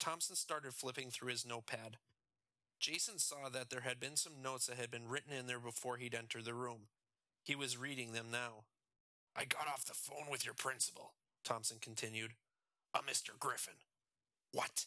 Thompson 0.00 0.34
started 0.34 0.72
flipping 0.72 1.10
through 1.10 1.30
his 1.30 1.46
notepad. 1.46 1.98
Jason 2.80 3.18
saw 3.18 3.48
that 3.50 3.70
there 3.70 3.80
had 3.82 4.00
been 4.00 4.16
some 4.16 4.42
notes 4.42 4.66
that 4.66 4.78
had 4.78 4.90
been 4.90 5.08
written 5.08 5.32
in 5.32 5.46
there 5.46 5.60
before 5.60 5.96
he'd 5.96 6.14
entered 6.14 6.44
the 6.44 6.54
room. 6.54 6.88
He 7.44 7.54
was 7.54 7.78
reading 7.78 8.12
them 8.12 8.26
now. 8.30 8.64
I 9.34 9.44
got 9.44 9.68
off 9.68 9.84
the 9.84 9.94
phone 9.94 10.30
with 10.30 10.44
your 10.44 10.54
principal, 10.54 11.12
Thompson 11.44 11.76
continued. 11.80 12.32
A 12.94 12.98
Mr. 13.00 13.38
Griffin. 13.38 13.74
What? 14.52 14.86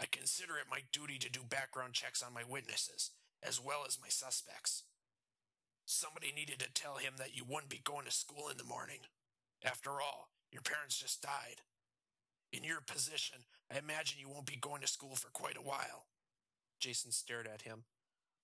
I 0.00 0.06
consider 0.06 0.54
it 0.58 0.70
my 0.70 0.80
duty 0.92 1.18
to 1.18 1.30
do 1.30 1.40
background 1.48 1.94
checks 1.94 2.22
on 2.22 2.32
my 2.32 2.42
witnesses, 2.48 3.10
as 3.42 3.60
well 3.60 3.84
as 3.86 3.98
my 4.00 4.08
suspects. 4.08 4.84
Somebody 5.86 6.32
needed 6.34 6.58
to 6.60 6.72
tell 6.72 6.96
him 6.96 7.14
that 7.18 7.36
you 7.36 7.44
wouldn't 7.44 7.68
be 7.68 7.80
going 7.84 8.06
to 8.06 8.10
school 8.10 8.48
in 8.50 8.56
the 8.56 8.64
morning. 8.64 9.00
After 9.62 9.90
all, 9.92 10.30
your 10.50 10.62
parents 10.62 10.98
just 10.98 11.22
died. 11.22 11.62
In 12.52 12.64
your 12.64 12.80
position, 12.80 13.38
I 13.72 13.78
imagine 13.78 14.20
you 14.20 14.28
won't 14.28 14.46
be 14.46 14.56
going 14.56 14.80
to 14.80 14.86
school 14.86 15.16
for 15.16 15.28
quite 15.30 15.56
a 15.56 15.66
while. 15.66 16.06
Jason 16.80 17.12
stared 17.12 17.48
at 17.52 17.62
him. 17.62 17.84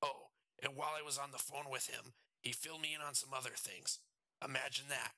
Oh, 0.02 0.30
and 0.62 0.76
while 0.76 0.92
I 0.98 1.04
was 1.04 1.18
on 1.18 1.30
the 1.30 1.38
phone 1.38 1.70
with 1.70 1.86
him, 1.86 2.12
he 2.42 2.52
filled 2.52 2.82
me 2.82 2.94
in 2.94 3.00
on 3.00 3.14
some 3.14 3.30
other 3.34 3.54
things. 3.56 3.98
Imagine 4.44 4.86
that. 4.88 5.12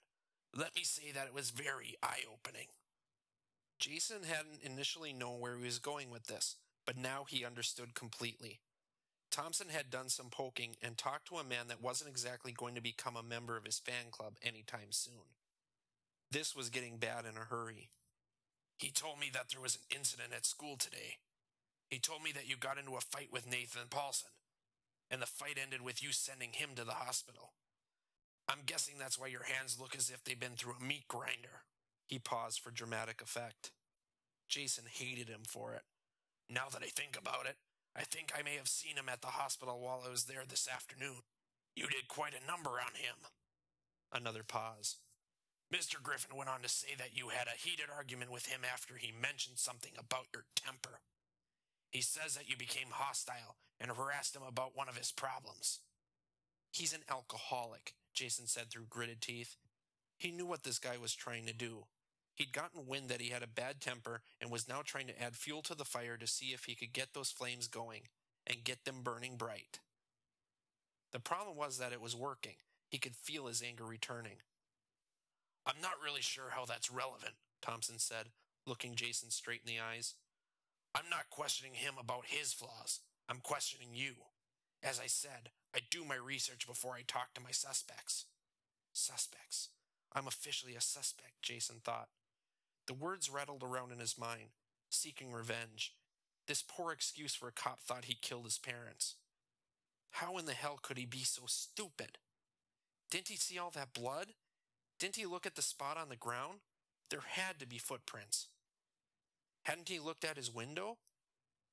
Let 0.54 0.74
me 0.74 0.82
say 0.82 1.12
that 1.12 1.26
it 1.26 1.34
was 1.34 1.50
very 1.50 1.94
eye 2.02 2.24
opening. 2.30 2.66
Jason 3.78 4.24
hadn't 4.24 4.62
initially 4.62 5.12
known 5.12 5.40
where 5.40 5.56
he 5.56 5.64
was 5.64 5.78
going 5.78 6.10
with 6.10 6.26
this, 6.26 6.56
but 6.86 6.96
now 6.96 7.24
he 7.28 7.44
understood 7.44 7.94
completely. 7.94 8.60
Thompson 9.32 9.68
had 9.70 9.90
done 9.90 10.10
some 10.10 10.28
poking 10.30 10.76
and 10.82 10.96
talked 10.96 11.26
to 11.28 11.36
a 11.36 11.44
man 11.44 11.68
that 11.68 11.82
wasn't 11.82 12.10
exactly 12.10 12.52
going 12.52 12.74
to 12.74 12.82
become 12.82 13.16
a 13.16 13.22
member 13.22 13.56
of 13.56 13.64
his 13.64 13.78
fan 13.78 14.10
club 14.10 14.34
anytime 14.42 14.90
soon. 14.90 15.32
This 16.30 16.54
was 16.54 16.68
getting 16.68 16.98
bad 16.98 17.24
in 17.24 17.38
a 17.38 17.46
hurry. 17.46 17.88
He 18.78 18.90
told 18.90 19.18
me 19.18 19.30
that 19.32 19.46
there 19.50 19.60
was 19.60 19.76
an 19.76 19.96
incident 19.96 20.32
at 20.36 20.44
school 20.44 20.76
today. 20.76 21.16
He 21.88 21.98
told 21.98 22.22
me 22.22 22.30
that 22.32 22.48
you 22.48 22.56
got 22.56 22.78
into 22.78 22.96
a 22.96 23.00
fight 23.00 23.28
with 23.32 23.50
Nathan 23.50 23.88
Paulson, 23.88 24.30
and 25.10 25.22
the 25.22 25.26
fight 25.26 25.58
ended 25.60 25.80
with 25.80 26.02
you 26.02 26.12
sending 26.12 26.52
him 26.52 26.70
to 26.76 26.84
the 26.84 26.92
hospital. 26.92 27.52
I'm 28.48 28.64
guessing 28.66 28.96
that's 28.98 29.18
why 29.18 29.28
your 29.28 29.44
hands 29.44 29.78
look 29.80 29.96
as 29.96 30.10
if 30.10 30.24
they've 30.24 30.38
been 30.38 30.56
through 30.56 30.74
a 30.80 30.84
meat 30.84 31.08
grinder. 31.08 31.64
He 32.06 32.18
paused 32.18 32.60
for 32.60 32.70
dramatic 32.70 33.22
effect. 33.22 33.70
Jason 34.48 34.84
hated 34.90 35.28
him 35.28 35.42
for 35.46 35.72
it. 35.72 35.82
Now 36.50 36.68
that 36.72 36.82
I 36.82 36.88
think 36.88 37.16
about 37.18 37.46
it, 37.46 37.56
I 37.96 38.02
think 38.02 38.32
I 38.34 38.42
may 38.42 38.56
have 38.56 38.68
seen 38.68 38.96
him 38.96 39.08
at 39.08 39.20
the 39.20 39.28
hospital 39.38 39.80
while 39.80 40.02
I 40.06 40.11
was 40.11 40.25
there 40.25 40.44
this 40.49 40.68
afternoon. 40.68 41.22
You 41.76 41.87
did 41.88 42.08
quite 42.08 42.32
a 42.32 42.46
number 42.46 42.70
on 42.70 42.94
him. 42.94 43.28
Another 44.12 44.42
pause. 44.42 44.96
Mr. 45.72 46.02
Griffin 46.02 46.37
went 46.37 46.50
on 46.50 46.61
to 46.62 46.68
say 46.68 46.94
that 46.99 47.16
you 47.16 47.28
had 47.28 47.49
a 47.49 47.58
heated 47.58 47.87
argument 47.94 48.30
with 48.30 48.46
him 48.46 48.61
after 48.61 48.96
he 48.96 49.11
mentioned 49.12 49.58
something 49.58 49.92
about 49.99 50.26
your 50.32 50.44
temper. 50.54 51.00
He 51.90 52.02
says 52.02 52.34
that 52.34 52.49
you 52.49 52.56
became 52.56 52.88
hostile 52.92 53.56
and 53.80 53.90
harassed 53.90 54.37
him 54.37 54.42
about 54.46 54.76
one 54.76 54.88
of 54.88 54.96
his 54.96 55.12
problems. 55.12 55.80
He's 56.70 56.92
an 56.92 57.04
alcoholic, 57.11 57.94
Jason 58.14 58.46
said 58.46 58.70
through 58.70 58.87
gritted 58.88 59.20
teeth. 59.20 59.56
He 60.18 60.30
knew 60.30 60.46
what 60.46 60.62
this 60.62 60.78
guy 60.78 60.96
was 60.96 61.14
trying 61.14 61.46
to 61.46 61.54
do. 61.54 61.84
He'd 62.34 62.52
gotten 62.52 62.86
wind 62.86 63.08
that 63.08 63.20
he 63.20 63.30
had 63.30 63.42
a 63.42 63.46
bad 63.46 63.80
temper 63.80 64.22
and 64.40 64.50
was 64.50 64.68
now 64.68 64.80
trying 64.84 65.06
to 65.08 65.22
add 65.22 65.36
fuel 65.36 65.62
to 65.62 65.74
the 65.74 65.84
fire 65.84 66.16
to 66.16 66.26
see 66.26 66.46
if 66.46 66.64
he 66.64 66.74
could 66.74 66.92
get 66.92 67.12
those 67.12 67.30
flames 67.30 67.68
going 67.68 68.02
and 68.46 68.64
get 68.64 68.84
them 68.84 69.02
burning 69.02 69.36
bright. 69.36 69.80
The 71.12 71.20
problem 71.20 71.56
was 71.56 71.78
that 71.78 71.92
it 71.92 72.00
was 72.00 72.16
working. 72.16 72.56
He 72.88 72.98
could 72.98 73.14
feel 73.14 73.46
his 73.46 73.62
anger 73.62 73.84
returning. 73.84 74.38
I'm 75.66 75.80
not 75.80 76.02
really 76.02 76.22
sure 76.22 76.50
how 76.50 76.64
that's 76.64 76.90
relevant, 76.90 77.34
Thompson 77.60 77.98
said, 77.98 78.30
looking 78.66 78.94
Jason 78.94 79.30
straight 79.30 79.60
in 79.64 79.72
the 79.72 79.80
eyes. 79.80 80.14
I'm 80.94 81.08
not 81.10 81.30
questioning 81.30 81.74
him 81.74 81.94
about 82.00 82.26
his 82.26 82.52
flaws. 82.52 83.00
I'm 83.28 83.38
questioning 83.42 83.90
you. 83.92 84.14
As 84.82 84.98
I 84.98 85.06
said, 85.06 85.50
I 85.74 85.78
do 85.90 86.04
my 86.04 86.16
research 86.16 86.66
before 86.66 86.94
I 86.94 87.02
talk 87.06 87.34
to 87.34 87.40
my 87.40 87.52
suspects. 87.52 88.24
Suspects. 88.92 89.68
I'm 90.12 90.26
officially 90.26 90.74
a 90.74 90.80
suspect, 90.80 91.40
Jason 91.40 91.76
thought. 91.84 92.08
The 92.86 92.94
words 92.94 93.30
rattled 93.30 93.62
around 93.62 93.92
in 93.92 93.98
his 93.98 94.18
mind, 94.18 94.50
seeking 94.90 95.32
revenge. 95.32 95.94
This 96.46 96.64
poor 96.66 96.92
excuse 96.92 97.34
for 97.34 97.48
a 97.48 97.52
cop 97.52 97.80
thought 97.80 98.06
he 98.06 98.14
killed 98.14 98.44
his 98.44 98.58
parents. 98.58 99.14
How 100.10 100.36
in 100.36 100.46
the 100.46 100.52
hell 100.52 100.78
could 100.82 100.98
he 100.98 101.06
be 101.06 101.22
so 101.22 101.42
stupid? 101.46 102.18
Didn't 103.10 103.28
he 103.28 103.36
see 103.36 103.58
all 103.58 103.70
that 103.70 103.94
blood? 103.94 104.34
Didn't 104.98 105.16
he 105.16 105.26
look 105.26 105.46
at 105.46 105.54
the 105.54 105.62
spot 105.62 105.96
on 105.96 106.08
the 106.08 106.16
ground? 106.16 106.60
There 107.10 107.22
had 107.26 107.58
to 107.60 107.66
be 107.66 107.78
footprints. 107.78 108.48
Hadn't 109.64 109.88
he 109.88 109.98
looked 109.98 110.24
at 110.24 110.36
his 110.36 110.52
window? 110.52 110.98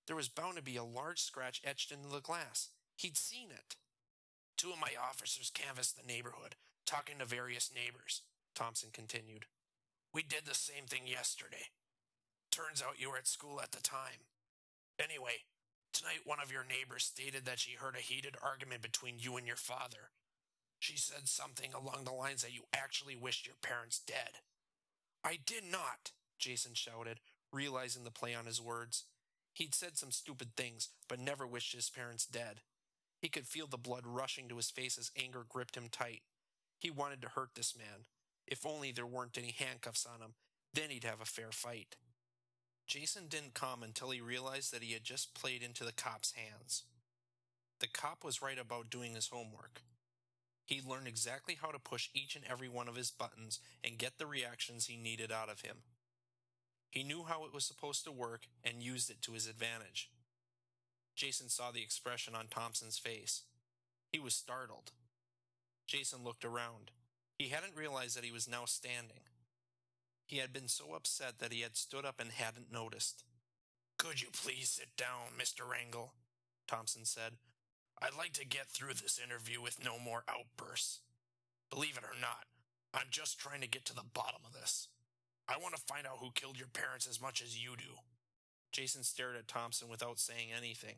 There 0.05 0.15
was 0.15 0.29
bound 0.29 0.57
to 0.57 0.63
be 0.63 0.75
a 0.75 0.83
large 0.83 1.21
scratch 1.21 1.61
etched 1.63 1.91
into 1.91 2.09
the 2.09 2.21
glass. 2.21 2.69
He'd 2.95 3.17
seen 3.17 3.49
it. 3.51 3.75
Two 4.57 4.71
of 4.71 4.79
my 4.79 4.91
officers 5.01 5.51
canvassed 5.53 5.95
the 5.95 6.05
neighborhood, 6.05 6.55
talking 6.85 7.19
to 7.19 7.25
various 7.25 7.71
neighbors, 7.73 8.23
Thompson 8.55 8.89
continued. 8.91 9.45
We 10.19 10.23
did 10.23 10.43
the 10.45 10.53
same 10.53 10.83
thing 10.85 11.03
yesterday. 11.07 11.71
Turns 12.51 12.83
out 12.85 12.99
you 12.99 13.09
were 13.09 13.15
at 13.15 13.25
school 13.25 13.61
at 13.61 13.71
the 13.71 13.81
time. 13.81 14.27
Anyway, 15.01 15.47
tonight 15.93 16.25
one 16.25 16.39
of 16.43 16.51
your 16.51 16.65
neighbors 16.67 17.05
stated 17.05 17.45
that 17.45 17.59
she 17.59 17.77
heard 17.79 17.95
a 17.95 18.01
heated 18.01 18.35
argument 18.43 18.81
between 18.81 19.15
you 19.17 19.37
and 19.37 19.47
your 19.47 19.55
father. 19.55 20.11
She 20.77 20.97
said 20.97 21.29
something 21.29 21.71
along 21.73 22.03
the 22.03 22.11
lines 22.11 22.41
that 22.41 22.53
you 22.53 22.63
actually 22.75 23.15
wished 23.15 23.47
your 23.47 23.55
parents 23.61 24.01
dead. 24.05 24.43
I 25.23 25.39
did 25.45 25.63
not, 25.63 26.11
Jason 26.37 26.73
shouted, 26.73 27.21
realizing 27.53 28.03
the 28.03 28.11
play 28.11 28.35
on 28.35 28.45
his 28.45 28.61
words. 28.61 29.05
He'd 29.53 29.73
said 29.73 29.97
some 29.97 30.11
stupid 30.11 30.49
things, 30.57 30.89
but 31.07 31.21
never 31.21 31.47
wished 31.47 31.73
his 31.73 31.89
parents 31.89 32.25
dead. 32.25 32.59
He 33.21 33.29
could 33.29 33.47
feel 33.47 33.67
the 33.67 33.77
blood 33.77 34.03
rushing 34.05 34.49
to 34.49 34.57
his 34.57 34.69
face 34.69 34.97
as 34.97 35.11
anger 35.17 35.45
gripped 35.47 35.77
him 35.77 35.87
tight. 35.89 36.23
He 36.77 36.91
wanted 36.91 37.21
to 37.21 37.29
hurt 37.29 37.51
this 37.55 37.73
man. 37.73 38.03
If 38.49 38.65
only 38.65 38.91
there 38.91 39.05
weren't 39.05 39.37
any 39.37 39.55
handcuffs 39.57 40.07
on 40.11 40.21
him, 40.21 40.33
then 40.73 40.89
he'd 40.89 41.03
have 41.03 41.21
a 41.21 41.25
fair 41.25 41.51
fight. 41.51 41.95
Jason 42.87 43.27
didn't 43.29 43.53
come 43.53 43.83
until 43.83 44.09
he 44.09 44.19
realized 44.19 44.73
that 44.73 44.81
he 44.81 44.93
had 44.93 45.03
just 45.03 45.35
played 45.35 45.61
into 45.61 45.83
the 45.83 45.93
cop's 45.93 46.33
hands. 46.33 46.83
The 47.79 47.87
cop 47.87 48.23
was 48.23 48.41
right 48.41 48.57
about 48.57 48.89
doing 48.89 49.13
his 49.13 49.27
homework. 49.27 49.83
He'd 50.65 50.85
learned 50.85 51.07
exactly 51.07 51.57
how 51.61 51.69
to 51.69 51.79
push 51.79 52.09
each 52.13 52.35
and 52.35 52.43
every 52.49 52.67
one 52.67 52.87
of 52.87 52.95
his 52.95 53.11
buttons 53.11 53.59
and 53.83 53.97
get 53.99 54.17
the 54.17 54.25
reactions 54.25 54.87
he 54.87 54.97
needed 54.97 55.31
out 55.31 55.49
of 55.49 55.61
him. 55.61 55.77
He 56.89 57.03
knew 57.03 57.23
how 57.23 57.45
it 57.45 57.53
was 57.53 57.65
supposed 57.65 58.03
to 58.05 58.11
work 58.11 58.47
and 58.63 58.81
used 58.81 59.11
it 59.11 59.21
to 59.23 59.33
his 59.33 59.47
advantage. 59.47 60.09
Jason 61.15 61.49
saw 61.49 61.71
the 61.71 61.83
expression 61.83 62.33
on 62.33 62.47
Thompson's 62.47 62.97
face. 62.97 63.43
He 64.11 64.19
was 64.19 64.33
startled. 64.33 64.91
Jason 65.85 66.23
looked 66.23 66.45
around. 66.45 66.91
He 67.39 67.47
hadn't 67.47 67.77
realized 67.77 68.17
that 68.17 68.25
he 68.25 68.33
was 68.33 68.49
now 68.49 68.65
standing. 68.65 69.21
He 70.27 70.37
had 70.37 70.51
been 70.51 70.67
so 70.67 70.93
upset 70.93 71.39
that 71.39 71.53
he 71.53 71.61
had 71.61 71.77
stood 71.77 72.05
up 72.05 72.19
and 72.19 72.31
hadn't 72.31 72.71
noticed. 72.71 73.23
Could 73.97 74.21
you 74.21 74.27
please 74.31 74.69
sit 74.69 74.89
down, 74.97 75.39
Mr. 75.39 75.61
Rangel? 75.61 76.09
Thompson 76.67 77.05
said. 77.05 77.33
I'd 78.01 78.17
like 78.17 78.33
to 78.33 78.45
get 78.45 78.67
through 78.67 78.93
this 78.93 79.19
interview 79.23 79.61
with 79.61 79.83
no 79.83 79.97
more 79.97 80.23
outbursts. 80.29 80.99
Believe 81.69 81.97
it 81.97 82.03
or 82.03 82.19
not, 82.19 82.45
I'm 82.93 83.07
just 83.09 83.39
trying 83.39 83.61
to 83.61 83.67
get 83.67 83.85
to 83.85 83.95
the 83.95 84.07
bottom 84.13 84.41
of 84.45 84.53
this. 84.53 84.87
I 85.47 85.57
want 85.57 85.75
to 85.75 85.81
find 85.81 86.05
out 86.05 86.19
who 86.19 86.31
killed 86.33 86.59
your 86.59 86.67
parents 86.67 87.07
as 87.07 87.21
much 87.21 87.41
as 87.41 87.61
you 87.61 87.75
do. 87.77 87.99
Jason 88.71 89.03
stared 89.03 89.35
at 89.35 89.47
Thompson 89.47 89.89
without 89.89 90.19
saying 90.19 90.49
anything. 90.55 90.95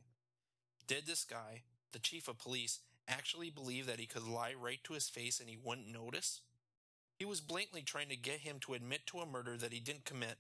Did 0.88 1.06
this 1.06 1.24
guy, 1.24 1.64
the 1.94 2.00
chief 2.00 2.28
of 2.28 2.38
police, 2.38 2.80
actually 3.12 3.50
believe 3.50 3.86
that 3.88 4.00
he 4.00 4.06
could 4.06 4.27
lie 4.27 4.53
right 4.53 4.80
to 4.86 4.94
his 4.94 5.10
face 5.10 5.39
and 5.39 5.50
he 5.50 5.58
wouldn't 5.62 5.91
notice? 5.91 6.41
He 7.15 7.25
was 7.25 7.41
blatantly 7.41 7.84
trying 7.84 8.10
to 8.10 8.15
get 8.15 8.39
him 8.39 8.58
to 8.62 8.74
admit 8.74 9.06
to 9.08 9.20
a 9.20 9.25
murder 9.25 9.58
that 9.58 9.74
he 9.74 9.80
didn't 9.80 10.06
commit, 10.06 10.38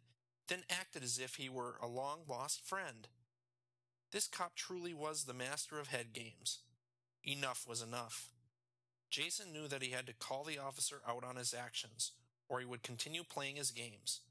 then 0.47 0.63
acted 0.69 1.03
as 1.03 1.19
if 1.19 1.35
he 1.35 1.49
were 1.49 1.75
a 1.81 1.87
long 1.87 2.21
lost 2.27 2.67
friend. 2.67 3.07
This 4.11 4.27
cop 4.27 4.55
truly 4.55 4.93
was 4.93 5.23
the 5.23 5.33
master 5.33 5.79
of 5.79 5.87
head 5.87 6.13
games. 6.13 6.59
Enough 7.23 7.65
was 7.67 7.81
enough. 7.81 8.31
Jason 9.09 9.53
knew 9.53 9.67
that 9.67 9.83
he 9.83 9.91
had 9.91 10.07
to 10.07 10.13
call 10.13 10.43
the 10.43 10.57
officer 10.57 11.01
out 11.07 11.23
on 11.23 11.35
his 11.35 11.53
actions, 11.53 12.13
or 12.49 12.59
he 12.59 12.65
would 12.65 12.81
continue 12.81 13.23
playing 13.23 13.57
his 13.57 13.71
games. 13.71 14.21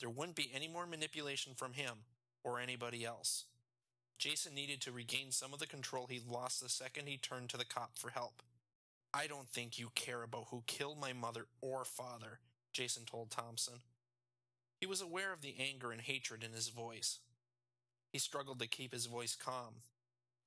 There 0.00 0.08
wouldn't 0.08 0.36
be 0.36 0.50
any 0.54 0.68
more 0.68 0.86
manipulation 0.86 1.52
from 1.54 1.74
him 1.74 2.04
or 2.42 2.58
anybody 2.58 3.04
else. 3.04 3.44
Jason 4.22 4.54
needed 4.54 4.80
to 4.80 4.92
regain 4.92 5.32
some 5.32 5.52
of 5.52 5.58
the 5.58 5.66
control 5.66 6.06
he 6.06 6.20
lost 6.30 6.62
the 6.62 6.68
second 6.68 7.08
he 7.08 7.16
turned 7.16 7.48
to 7.48 7.56
the 7.56 7.64
cop 7.64 7.98
for 7.98 8.10
help. 8.10 8.40
I 9.12 9.26
don't 9.26 9.48
think 9.48 9.80
you 9.80 9.88
care 9.96 10.22
about 10.22 10.46
who 10.52 10.62
killed 10.68 11.00
my 11.00 11.12
mother 11.12 11.46
or 11.60 11.84
father, 11.84 12.38
Jason 12.72 13.02
told 13.04 13.32
Thompson. 13.32 13.80
He 14.78 14.86
was 14.86 15.02
aware 15.02 15.32
of 15.32 15.40
the 15.40 15.56
anger 15.58 15.90
and 15.90 16.00
hatred 16.00 16.44
in 16.44 16.52
his 16.52 16.68
voice. 16.68 17.18
He 18.12 18.20
struggled 18.20 18.60
to 18.60 18.68
keep 18.68 18.92
his 18.92 19.06
voice 19.06 19.34
calm. 19.34 19.82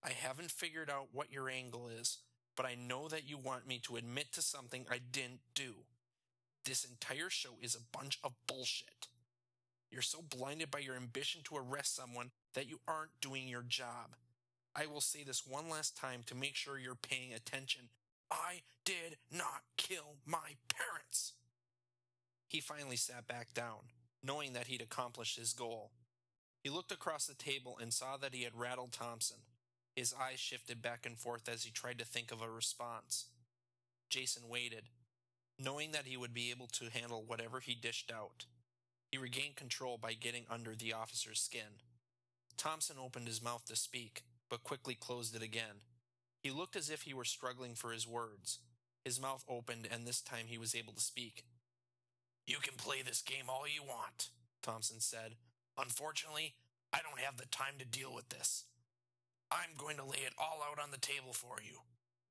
I 0.02 0.12
haven't 0.12 0.52
figured 0.52 0.90
out 0.90 1.10
what 1.12 1.34
your 1.34 1.50
angle 1.50 1.90
is, 1.90 2.20
but 2.56 2.66
I 2.66 2.76
know 2.76 3.10
that 3.10 3.28
you 3.28 3.38
want 3.38 3.68
me 3.68 3.82
to 3.88 3.98
admit 3.98 4.32
to 4.36 4.42
something 4.42 4.86
I 4.90 5.02
didn't 5.12 5.42
do. 5.54 5.74
This 6.64 6.86
entire 6.86 7.30
show 7.30 7.58
is 7.62 7.76
a 7.76 7.98
bunch 7.98 8.20
of 8.24 8.36
bullshit. 8.48 9.10
You're 9.92 10.02
so 10.02 10.22
blinded 10.22 10.72
by 10.72 10.80
your 10.80 10.96
ambition 10.96 11.42
to 11.44 11.58
arrest 11.58 11.94
someone 11.94 12.32
that 12.56 12.68
you 12.70 12.80
aren't 12.88 13.22
doing 13.22 13.48
your 13.48 13.62
job. 13.62 14.16
I 14.76 14.88
will 14.88 15.02
say 15.02 15.24
this 15.24 15.48
one 15.48 15.70
last 15.70 15.96
time 15.96 16.22
to 16.26 16.36
make 16.36 16.56
sure 16.56 16.78
you're 16.78 16.96
paying 16.96 17.34
attention 17.34 17.90
I 18.32 18.62
did 18.84 19.18
not 19.32 19.62
kill 19.78 20.18
my 20.26 20.56
parents. 20.68 21.34
He 22.48 22.60
finally 22.60 22.96
sat 22.96 23.28
back 23.28 23.54
down, 23.54 23.92
knowing 24.24 24.54
that 24.54 24.68
he'd 24.68 24.82
accomplished 24.82 25.38
his 25.38 25.54
goal. 25.54 25.92
He 26.64 26.70
looked 26.70 26.92
across 26.92 27.26
the 27.28 27.36
table 27.36 27.78
and 27.80 27.94
saw 27.94 28.18
that 28.18 28.34
he 28.34 28.44
had 28.44 28.58
rattled 28.58 28.92
Thompson. 28.92 29.38
His 29.96 30.14
eyes 30.20 30.40
shifted 30.40 30.82
back 30.82 31.06
and 31.06 31.18
forth 31.18 31.48
as 31.48 31.64
he 31.64 31.72
tried 31.72 32.00
to 32.00 32.06
think 32.06 32.32
of 32.32 32.42
a 32.42 32.50
response. 32.50 33.28
Jason 34.10 34.44
waited, 34.50 34.90
knowing 35.60 35.92
that 35.92 36.06
he 36.06 36.18
would 36.18 36.34
be 36.34 36.52
able 36.52 36.68
to 36.68 36.90
handle 36.90 37.24
whatever 37.26 37.60
he 37.60 37.76
dished 37.76 38.12
out. 38.12 38.46
He 39.12 39.18
regained 39.18 39.56
control 39.56 39.98
by 39.98 40.14
getting 40.14 40.46
under 40.50 40.76
the 40.76 40.94
officer's 40.94 41.40
skin. 41.40 41.80
Thompson 42.58 42.98
opened 43.04 43.28
his 43.28 43.44
mouth 43.44 43.66
to 43.66 43.76
speak, 43.76 44.24
but 44.50 44.64
quickly 44.64 44.96
closed 44.96 45.36
it 45.36 45.42
again. 45.42 45.84
He 46.42 46.52
looked 46.52 46.76
as 46.76 46.90
if 46.90 47.04
he 47.04 47.14
were 47.14 47.26
struggling 47.26 47.76
for 47.76 47.92
his 47.92 48.08
words. 48.08 48.60
His 49.04 49.22
mouth 49.22 49.44
opened, 49.50 49.88
and 49.92 50.06
this 50.06 50.22
time 50.22 50.46
he 50.48 50.58
was 50.58 50.76
able 50.76 50.94
to 50.94 51.02
speak. 51.02 51.46
You 52.46 52.58
can 52.62 52.76
play 52.76 53.02
this 53.02 53.22
game 53.22 53.46
all 53.50 53.68
you 53.68 53.84
want, 53.84 54.30
Thompson 54.62 55.00
said. 55.00 55.36
Unfortunately, 55.78 56.56
I 56.94 57.00
don't 57.02 57.20
have 57.20 57.38
the 57.38 57.48
time 57.48 57.76
to 57.80 57.86
deal 57.86 58.14
with 58.14 58.30
this. 58.30 58.66
I'm 59.52 59.78
going 59.78 59.98
to 59.98 60.06
lay 60.06 60.24
it 60.26 60.34
all 60.38 60.62
out 60.70 60.82
on 60.82 60.92
the 60.92 60.98
table 60.98 61.34
for 61.34 61.58
you. 61.64 61.80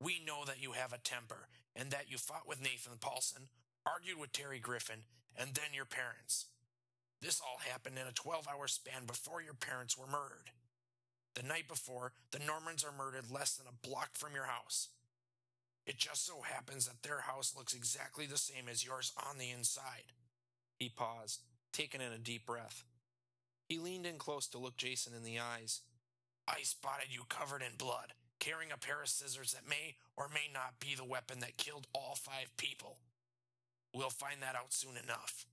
We 0.00 0.20
know 0.24 0.44
that 0.46 0.62
you 0.62 0.72
have 0.72 0.92
a 0.92 0.98
temper, 0.98 1.48
and 1.74 1.90
that 1.90 2.10
you 2.10 2.18
fought 2.18 2.48
with 2.48 2.62
Nathan 2.62 2.98
Paulson, 3.00 3.48
argued 3.86 4.18
with 4.18 4.32
Terry 4.32 4.58
Griffin, 4.58 5.04
and 5.36 5.54
then 5.54 5.74
your 5.74 5.84
parents. 5.84 6.46
This 7.20 7.40
all 7.40 7.58
happened 7.70 7.96
in 7.98 8.06
a 8.06 8.12
12 8.12 8.46
hour 8.48 8.68
span 8.68 9.06
before 9.06 9.42
your 9.42 9.54
parents 9.54 9.96
were 9.96 10.06
murdered. 10.06 10.50
The 11.34 11.42
night 11.42 11.68
before, 11.68 12.12
the 12.30 12.38
Normans 12.38 12.84
are 12.84 12.96
murdered 12.96 13.30
less 13.30 13.56
than 13.56 13.66
a 13.66 13.86
block 13.86 14.10
from 14.14 14.34
your 14.34 14.44
house. 14.44 14.88
It 15.86 15.98
just 15.98 16.26
so 16.26 16.42
happens 16.42 16.86
that 16.86 17.02
their 17.02 17.20
house 17.20 17.54
looks 17.56 17.74
exactly 17.74 18.26
the 18.26 18.38
same 18.38 18.68
as 18.70 18.84
yours 18.84 19.12
on 19.28 19.38
the 19.38 19.50
inside. 19.50 20.12
He 20.78 20.88
paused, 20.88 21.42
taking 21.72 22.00
in 22.00 22.12
a 22.12 22.18
deep 22.18 22.46
breath. 22.46 22.84
He 23.68 23.78
leaned 23.78 24.06
in 24.06 24.16
close 24.16 24.46
to 24.48 24.58
look 24.58 24.76
Jason 24.76 25.12
in 25.16 25.24
the 25.24 25.40
eyes. 25.40 25.80
I 26.46 26.62
spotted 26.62 27.08
you 27.10 27.22
covered 27.28 27.62
in 27.62 27.76
blood, 27.76 28.12
carrying 28.38 28.72
a 28.72 28.78
pair 28.78 29.02
of 29.02 29.08
scissors 29.08 29.52
that 29.52 29.68
may 29.68 29.96
or 30.16 30.28
may 30.28 30.50
not 30.52 30.80
be 30.80 30.94
the 30.94 31.04
weapon 31.04 31.40
that 31.40 31.56
killed 31.56 31.86
all 31.94 32.14
five 32.14 32.54
people. 32.56 32.98
We'll 33.94 34.10
find 34.10 34.42
that 34.42 34.56
out 34.56 34.72
soon 34.72 34.96
enough. 35.02 35.46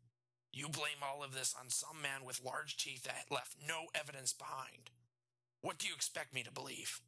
You 0.54 0.68
blame 0.68 1.02
all 1.02 1.24
of 1.24 1.34
this 1.34 1.56
on 1.58 1.70
some 1.70 2.02
man 2.02 2.26
with 2.26 2.44
large 2.44 2.76
teeth 2.76 3.04
that 3.04 3.34
left 3.34 3.56
no 3.66 3.86
evidence 3.96 4.34
behind. 4.34 4.90
What 5.62 5.78
do 5.78 5.88
you 5.88 5.94
expect 5.94 6.34
me 6.34 6.44
to 6.44 6.52
believe? 6.52 7.00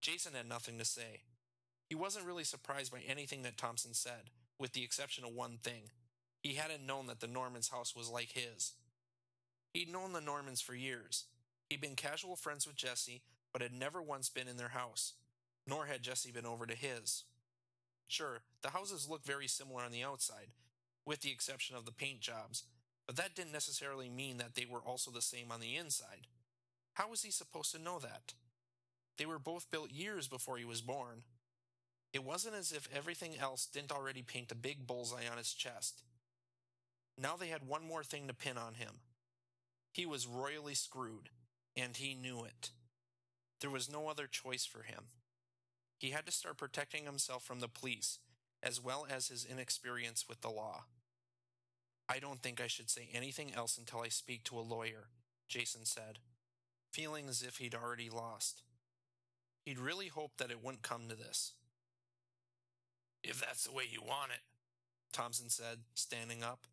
Jason 0.00 0.34
had 0.34 0.48
nothing 0.48 0.78
to 0.78 0.84
say. 0.84 1.22
He 1.88 1.96
wasn't 1.96 2.26
really 2.26 2.44
surprised 2.44 2.92
by 2.92 3.00
anything 3.06 3.42
that 3.42 3.56
Thompson 3.56 3.92
said, 3.92 4.30
with 4.58 4.72
the 4.72 4.84
exception 4.84 5.24
of 5.24 5.34
one 5.34 5.58
thing. 5.62 5.90
He 6.42 6.54
hadn't 6.54 6.86
known 6.86 7.06
that 7.08 7.20
the 7.20 7.26
Norman's 7.26 7.70
house 7.70 7.96
was 7.96 8.08
like 8.08 8.32
his. 8.32 8.74
He'd 9.72 9.92
known 9.92 10.12
the 10.12 10.20
Normans 10.20 10.60
for 10.60 10.74
years. 10.74 11.24
He'd 11.68 11.80
been 11.80 11.96
casual 11.96 12.36
friends 12.36 12.66
with 12.66 12.76
Jesse, 12.76 13.22
but 13.52 13.62
had 13.62 13.72
never 13.72 14.00
once 14.00 14.28
been 14.28 14.48
in 14.48 14.56
their 14.56 14.68
house, 14.68 15.14
nor 15.66 15.86
had 15.86 16.02
Jesse 16.02 16.30
been 16.30 16.46
over 16.46 16.66
to 16.66 16.74
his. 16.74 17.24
Sure, 18.06 18.42
the 18.62 18.70
houses 18.70 19.08
looked 19.08 19.26
very 19.26 19.48
similar 19.48 19.82
on 19.82 19.92
the 19.92 20.02
outside, 20.02 20.48
with 21.10 21.22
the 21.22 21.32
exception 21.32 21.74
of 21.74 21.84
the 21.84 21.90
paint 21.92 22.20
jobs, 22.20 22.62
but 23.04 23.16
that 23.16 23.34
didn't 23.34 23.50
necessarily 23.50 24.08
mean 24.08 24.36
that 24.36 24.54
they 24.54 24.64
were 24.64 24.78
also 24.78 25.10
the 25.10 25.20
same 25.20 25.50
on 25.50 25.58
the 25.58 25.74
inside. 25.74 26.28
How 26.92 27.10
was 27.10 27.24
he 27.24 27.32
supposed 27.32 27.74
to 27.74 27.82
know 27.82 27.98
that? 27.98 28.34
They 29.18 29.26
were 29.26 29.40
both 29.40 29.72
built 29.72 29.90
years 29.90 30.28
before 30.28 30.56
he 30.56 30.64
was 30.64 30.82
born. 30.82 31.22
It 32.12 32.22
wasn't 32.22 32.54
as 32.54 32.70
if 32.70 32.88
everything 32.94 33.32
else 33.40 33.66
didn't 33.66 33.90
already 33.90 34.22
paint 34.22 34.52
a 34.52 34.54
big 34.54 34.86
bullseye 34.86 35.26
on 35.28 35.36
his 35.36 35.52
chest. 35.52 36.04
Now 37.18 37.34
they 37.36 37.48
had 37.48 37.66
one 37.66 37.84
more 37.84 38.04
thing 38.04 38.28
to 38.28 38.32
pin 38.32 38.56
on 38.56 38.74
him. 38.74 39.00
He 39.92 40.06
was 40.06 40.28
royally 40.28 40.74
screwed, 40.74 41.30
and 41.76 41.96
he 41.96 42.14
knew 42.14 42.44
it. 42.44 42.70
There 43.60 43.68
was 43.68 43.90
no 43.90 44.08
other 44.08 44.28
choice 44.28 44.64
for 44.64 44.84
him. 44.84 45.06
He 45.98 46.10
had 46.10 46.24
to 46.26 46.32
start 46.32 46.56
protecting 46.56 47.04
himself 47.04 47.42
from 47.42 47.58
the 47.58 47.66
police, 47.66 48.20
as 48.62 48.80
well 48.80 49.08
as 49.10 49.26
his 49.26 49.44
inexperience 49.44 50.26
with 50.28 50.40
the 50.40 50.50
law. 50.50 50.84
I 52.10 52.18
don't 52.18 52.42
think 52.42 52.60
I 52.60 52.66
should 52.66 52.90
say 52.90 53.08
anything 53.14 53.52
else 53.54 53.78
until 53.78 54.00
I 54.00 54.08
speak 54.08 54.42
to 54.44 54.58
a 54.58 54.60
lawyer, 54.60 55.08
Jason 55.48 55.84
said 55.84 56.18
feeling 56.92 57.28
as 57.28 57.42
if 57.42 57.58
he'd 57.58 57.74
already 57.74 58.10
lost. 58.10 58.62
He'd 59.64 59.78
really 59.78 60.08
hoped 60.08 60.38
that 60.38 60.50
it 60.50 60.62
wouldn't 60.62 60.82
come 60.82 61.08
to 61.08 61.14
this. 61.14 61.52
If 63.22 63.40
that's 63.40 63.64
the 63.64 63.72
way 63.72 63.84
you 63.90 64.00
want 64.00 64.32
it, 64.32 64.40
Thompson 65.12 65.50
said, 65.50 65.80
standing 65.94 66.42
up. 66.42 66.66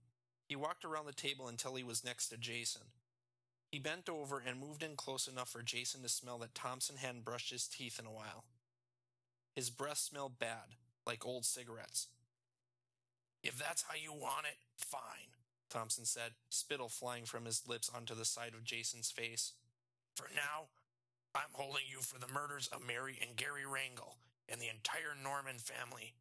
He 0.48 0.56
walked 0.56 0.86
around 0.86 1.06
the 1.06 1.14
table 1.14 1.48
until 1.48 1.76
he 1.76 1.84
was 1.84 2.06
next 2.06 2.30
to 2.30 2.38
Jason. 2.38 2.84
He 3.72 3.80
bent 3.80 4.08
over 4.08 4.42
and 4.46 4.60
moved 4.60 4.82
in 4.82 4.96
close 4.96 5.28
enough 5.28 5.50
for 5.50 5.62
Jason 5.62 6.02
to 6.04 6.10
smell 6.10 6.38
that 6.40 6.56
Thompson 6.56 6.96
hadn't 6.98 7.26
brushed 7.26 7.52
his 7.52 7.68
teeth 7.68 8.00
in 8.00 8.06
a 8.06 8.12
while. 8.12 8.46
His 9.56 9.70
breath 9.70 9.98
smelled 9.98 10.40
bad, 10.40 10.76
like 11.06 11.26
old 11.26 11.44
cigarettes. 11.44 12.08
If 13.44 13.58
that's 13.58 13.84
how 13.84 13.96
you 14.02 14.14
want 14.14 14.46
it, 14.46 14.58
fine, 14.78 15.36
Thompson 15.70 16.06
said, 16.06 16.32
spittle 16.50 16.90
flying 16.90 17.26
from 17.26 17.46
his 17.46 17.68
lips 17.68 17.90
onto 17.94 18.16
the 18.16 18.26
side 18.26 18.54
of 18.54 18.64
Jason's 18.64 19.12
face. 19.12 19.54
For 20.16 20.28
now, 20.34 20.68
I'm 21.36 21.54
holding 21.54 21.84
you 21.88 22.02
for 22.02 22.20
the 22.20 22.34
murders 22.34 22.70
of 22.72 22.86
Mary 22.86 23.20
and 23.22 23.36
Gary 23.36 23.64
Rangel 23.64 24.16
and 24.50 24.62
the 24.62 24.70
entire 24.70 25.14
Norman 25.22 25.58
family. 25.58 26.14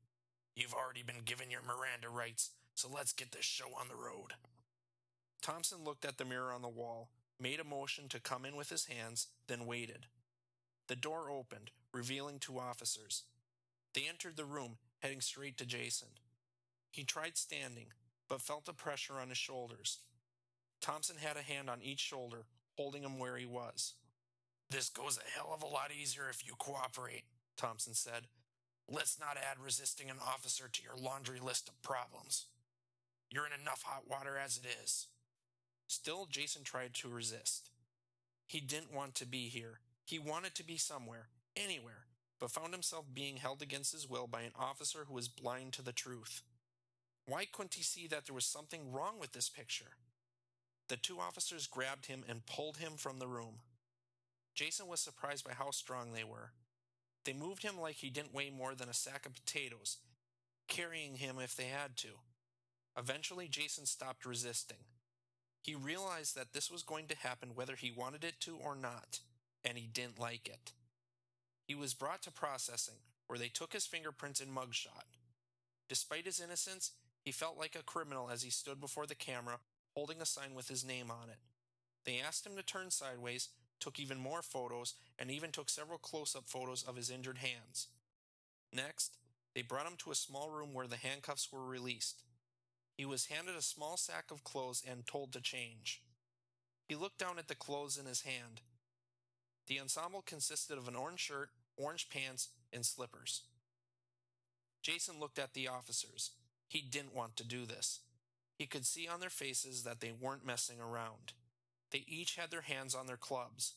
You've 0.54 0.74
already 0.74 1.02
been 1.02 1.24
given 1.24 1.50
your 1.50 1.62
Miranda 1.62 2.08
rights, 2.08 2.50
so 2.74 2.88
let's 2.92 3.12
get 3.12 3.32
this 3.32 3.44
show 3.44 3.68
on 3.78 3.88
the 3.88 3.94
road. 3.94 4.32
Thompson 5.42 5.84
looked 5.84 6.04
at 6.04 6.18
the 6.18 6.24
mirror 6.24 6.52
on 6.52 6.62
the 6.62 6.68
wall, 6.68 7.10
made 7.40 7.60
a 7.60 7.64
motion 7.64 8.08
to 8.08 8.20
come 8.20 8.44
in 8.44 8.56
with 8.56 8.70
his 8.70 8.86
hands, 8.86 9.28
then 9.46 9.66
waited. 9.66 10.06
The 10.88 10.96
door 10.96 11.30
opened, 11.30 11.70
revealing 11.92 12.38
two 12.38 12.58
officers. 12.58 13.24
They 13.94 14.06
entered 14.08 14.36
the 14.36 14.44
room, 14.44 14.76
heading 14.98 15.20
straight 15.20 15.56
to 15.58 15.66
Jason. 15.66 16.08
He 16.90 17.04
tried 17.04 17.36
standing, 17.36 17.86
but 18.28 18.40
felt 18.40 18.64
the 18.64 18.72
pressure 18.72 19.14
on 19.14 19.28
his 19.28 19.38
shoulders. 19.38 20.00
Thompson 20.80 21.16
had 21.18 21.36
a 21.36 21.42
hand 21.42 21.70
on 21.70 21.82
each 21.82 22.00
shoulder, 22.00 22.44
holding 22.76 23.02
him 23.02 23.18
where 23.18 23.36
he 23.36 23.46
was. 23.46 23.94
This 24.70 24.88
goes 24.88 25.18
a 25.18 25.38
hell 25.38 25.52
of 25.54 25.62
a 25.62 25.66
lot 25.66 25.90
easier 25.98 26.28
if 26.28 26.46
you 26.46 26.54
cooperate, 26.58 27.24
Thompson 27.56 27.94
said. 27.94 28.26
Let's 28.88 29.18
not 29.18 29.36
add 29.36 29.64
resisting 29.64 30.10
an 30.10 30.18
officer 30.24 30.68
to 30.70 30.82
your 30.82 30.96
laundry 30.96 31.40
list 31.40 31.68
of 31.68 31.82
problems. 31.82 32.46
You're 33.30 33.46
in 33.46 33.60
enough 33.60 33.82
hot 33.82 34.08
water 34.08 34.36
as 34.38 34.56
it 34.56 34.66
is. 34.84 35.08
Still, 35.88 36.26
Jason 36.30 36.62
tried 36.62 36.94
to 36.94 37.08
resist. 37.08 37.70
He 38.46 38.60
didn't 38.60 38.94
want 38.94 39.14
to 39.16 39.26
be 39.26 39.48
here. 39.48 39.80
He 40.04 40.18
wanted 40.18 40.54
to 40.56 40.64
be 40.64 40.76
somewhere, 40.76 41.28
anywhere, 41.56 42.06
but 42.38 42.50
found 42.50 42.72
himself 42.72 43.06
being 43.12 43.38
held 43.38 43.62
against 43.62 43.92
his 43.92 44.08
will 44.08 44.26
by 44.26 44.42
an 44.42 44.52
officer 44.56 45.04
who 45.08 45.14
was 45.14 45.28
blind 45.28 45.72
to 45.74 45.82
the 45.82 45.92
truth. 45.92 46.42
Why 47.26 47.44
couldn't 47.44 47.74
he 47.74 47.82
see 47.82 48.06
that 48.06 48.26
there 48.26 48.34
was 48.34 48.46
something 48.46 48.92
wrong 48.92 49.18
with 49.18 49.32
this 49.32 49.48
picture? 49.48 49.96
The 50.88 50.96
two 50.96 51.18
officers 51.18 51.66
grabbed 51.66 52.06
him 52.06 52.24
and 52.28 52.46
pulled 52.46 52.76
him 52.76 52.92
from 52.96 53.18
the 53.18 53.26
room. 53.26 53.56
Jason 54.54 54.86
was 54.86 55.00
surprised 55.00 55.44
by 55.44 55.52
how 55.52 55.70
strong 55.72 56.12
they 56.12 56.24
were. 56.24 56.52
They 57.24 57.32
moved 57.32 57.64
him 57.64 57.78
like 57.78 57.96
he 57.96 58.10
didn't 58.10 58.32
weigh 58.32 58.50
more 58.50 58.76
than 58.76 58.88
a 58.88 58.94
sack 58.94 59.26
of 59.26 59.34
potatoes, 59.34 59.98
carrying 60.68 61.16
him 61.16 61.38
if 61.40 61.56
they 61.56 61.64
had 61.64 61.96
to. 61.98 62.20
Eventually, 62.96 63.48
Jason 63.48 63.84
stopped 63.84 64.24
resisting. 64.24 64.84
He 65.60 65.74
realized 65.74 66.36
that 66.36 66.52
this 66.52 66.70
was 66.70 66.84
going 66.84 67.08
to 67.08 67.16
happen 67.16 67.50
whether 67.54 67.74
he 67.74 67.90
wanted 67.90 68.22
it 68.22 68.40
to 68.42 68.56
or 68.56 68.76
not, 68.76 69.18
and 69.64 69.76
he 69.76 69.88
didn't 69.88 70.20
like 70.20 70.48
it. 70.48 70.72
He 71.66 71.74
was 71.74 71.92
brought 71.92 72.22
to 72.22 72.30
processing, 72.30 73.00
where 73.26 73.38
they 73.38 73.48
took 73.48 73.72
his 73.72 73.84
fingerprints 73.84 74.40
and 74.40 74.54
mugshot. 74.54 75.04
Despite 75.88 76.26
his 76.26 76.40
innocence, 76.40 76.92
he 77.26 77.32
felt 77.32 77.58
like 77.58 77.74
a 77.74 77.82
criminal 77.82 78.30
as 78.30 78.44
he 78.44 78.50
stood 78.50 78.80
before 78.80 79.04
the 79.04 79.16
camera, 79.16 79.58
holding 79.94 80.22
a 80.22 80.24
sign 80.24 80.54
with 80.54 80.68
his 80.68 80.84
name 80.84 81.10
on 81.10 81.28
it. 81.28 81.38
They 82.04 82.20
asked 82.24 82.46
him 82.46 82.54
to 82.54 82.62
turn 82.62 82.92
sideways, 82.92 83.48
took 83.80 83.98
even 83.98 84.18
more 84.18 84.42
photos, 84.42 84.94
and 85.18 85.28
even 85.28 85.50
took 85.50 85.68
several 85.68 85.98
close 85.98 86.36
up 86.36 86.44
photos 86.46 86.84
of 86.84 86.94
his 86.94 87.10
injured 87.10 87.38
hands. 87.38 87.88
Next, 88.72 89.16
they 89.56 89.62
brought 89.62 89.88
him 89.88 89.96
to 89.98 90.12
a 90.12 90.14
small 90.14 90.50
room 90.50 90.72
where 90.72 90.86
the 90.86 90.94
handcuffs 90.94 91.50
were 91.50 91.66
released. 91.66 92.22
He 92.96 93.04
was 93.04 93.26
handed 93.26 93.56
a 93.56 93.62
small 93.62 93.96
sack 93.96 94.26
of 94.30 94.44
clothes 94.44 94.84
and 94.88 95.04
told 95.04 95.32
to 95.32 95.40
change. 95.40 96.02
He 96.88 96.94
looked 96.94 97.18
down 97.18 97.40
at 97.40 97.48
the 97.48 97.56
clothes 97.56 97.98
in 97.98 98.06
his 98.06 98.22
hand. 98.22 98.60
The 99.66 99.80
ensemble 99.80 100.22
consisted 100.22 100.78
of 100.78 100.86
an 100.86 100.94
orange 100.94 101.20
shirt, 101.20 101.50
orange 101.76 102.08
pants, 102.08 102.50
and 102.72 102.86
slippers. 102.86 103.42
Jason 104.80 105.18
looked 105.18 105.40
at 105.40 105.54
the 105.54 105.66
officers. 105.66 106.30
He 106.68 106.80
didn't 106.80 107.14
want 107.14 107.36
to 107.36 107.44
do 107.44 107.64
this. 107.66 108.00
He 108.58 108.66
could 108.66 108.86
see 108.86 109.06
on 109.06 109.20
their 109.20 109.30
faces 109.30 109.82
that 109.82 110.00
they 110.00 110.12
weren't 110.12 110.46
messing 110.46 110.80
around. 110.80 111.32
They 111.90 112.04
each 112.06 112.36
had 112.36 112.50
their 112.50 112.62
hands 112.62 112.94
on 112.94 113.06
their 113.06 113.16
clubs. 113.16 113.74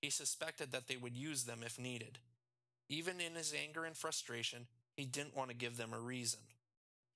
He 0.00 0.10
suspected 0.10 0.72
that 0.72 0.88
they 0.88 0.96
would 0.96 1.16
use 1.16 1.44
them 1.44 1.62
if 1.64 1.78
needed. 1.78 2.18
Even 2.88 3.20
in 3.20 3.34
his 3.34 3.54
anger 3.54 3.84
and 3.84 3.96
frustration, 3.96 4.66
he 4.96 5.04
didn't 5.04 5.36
want 5.36 5.50
to 5.50 5.56
give 5.56 5.76
them 5.76 5.92
a 5.92 6.00
reason. 6.00 6.40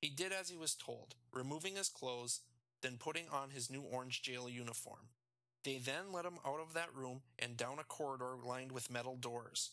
He 0.00 0.10
did 0.10 0.32
as 0.32 0.50
he 0.50 0.56
was 0.56 0.74
told, 0.74 1.14
removing 1.32 1.76
his 1.76 1.88
clothes, 1.88 2.40
then 2.82 2.96
putting 2.98 3.24
on 3.32 3.50
his 3.50 3.70
new 3.70 3.80
orange 3.80 4.22
jail 4.22 4.48
uniform. 4.48 5.08
They 5.64 5.78
then 5.78 6.12
let 6.12 6.26
him 6.26 6.38
out 6.46 6.60
of 6.60 6.74
that 6.74 6.94
room 6.94 7.22
and 7.38 7.56
down 7.56 7.78
a 7.78 7.84
corridor 7.84 8.34
lined 8.44 8.70
with 8.70 8.90
metal 8.90 9.16
doors. 9.16 9.70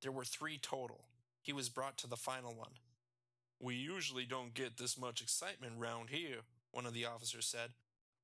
There 0.00 0.12
were 0.12 0.24
three 0.24 0.56
total. 0.56 1.04
He 1.42 1.52
was 1.52 1.68
brought 1.68 1.98
to 1.98 2.06
the 2.06 2.16
final 2.16 2.54
one. 2.54 2.72
We 3.60 3.74
usually 3.74 4.24
don't 4.24 4.54
get 4.54 4.78
this 4.78 4.98
much 4.98 5.20
excitement 5.20 5.74
round 5.78 6.08
here, 6.08 6.38
one 6.72 6.86
of 6.86 6.94
the 6.94 7.04
officers 7.04 7.44
said. 7.44 7.72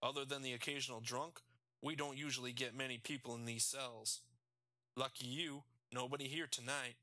Other 0.03 0.25
than 0.25 0.43
the 0.43 0.55
occasional 0.55 1.01
drunk, 1.01 1.41
we 1.83 1.95
don't 1.95 2.17
usually 2.17 2.53
get 2.53 2.75
many 2.75 2.97
people 2.97 3.35
in 3.35 3.45
these 3.45 3.65
cells. 3.65 4.21
Lucky 4.97 5.27
you, 5.27 5.65
nobody 5.93 6.27
here 6.27 6.49
tonight. 6.51 6.97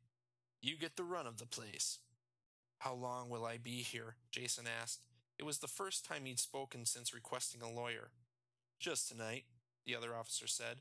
You 0.61 0.77
get 0.77 0.95
the 0.95 1.03
run 1.03 1.27
of 1.27 1.37
the 1.37 1.45
place. 1.45 1.99
How 2.79 2.95
long 2.95 3.29
will 3.29 3.45
I 3.45 3.57
be 3.57 3.83
here? 3.83 4.15
Jason 4.31 4.65
asked. 4.81 5.01
It 5.37 5.45
was 5.45 5.59
the 5.59 5.67
first 5.67 6.03
time 6.03 6.25
he'd 6.25 6.39
spoken 6.39 6.85
since 6.85 7.13
requesting 7.13 7.61
a 7.61 7.69
lawyer. 7.69 8.09
Just 8.79 9.09
tonight, 9.09 9.45
the 9.85 9.95
other 9.95 10.15
officer 10.15 10.47
said. 10.47 10.77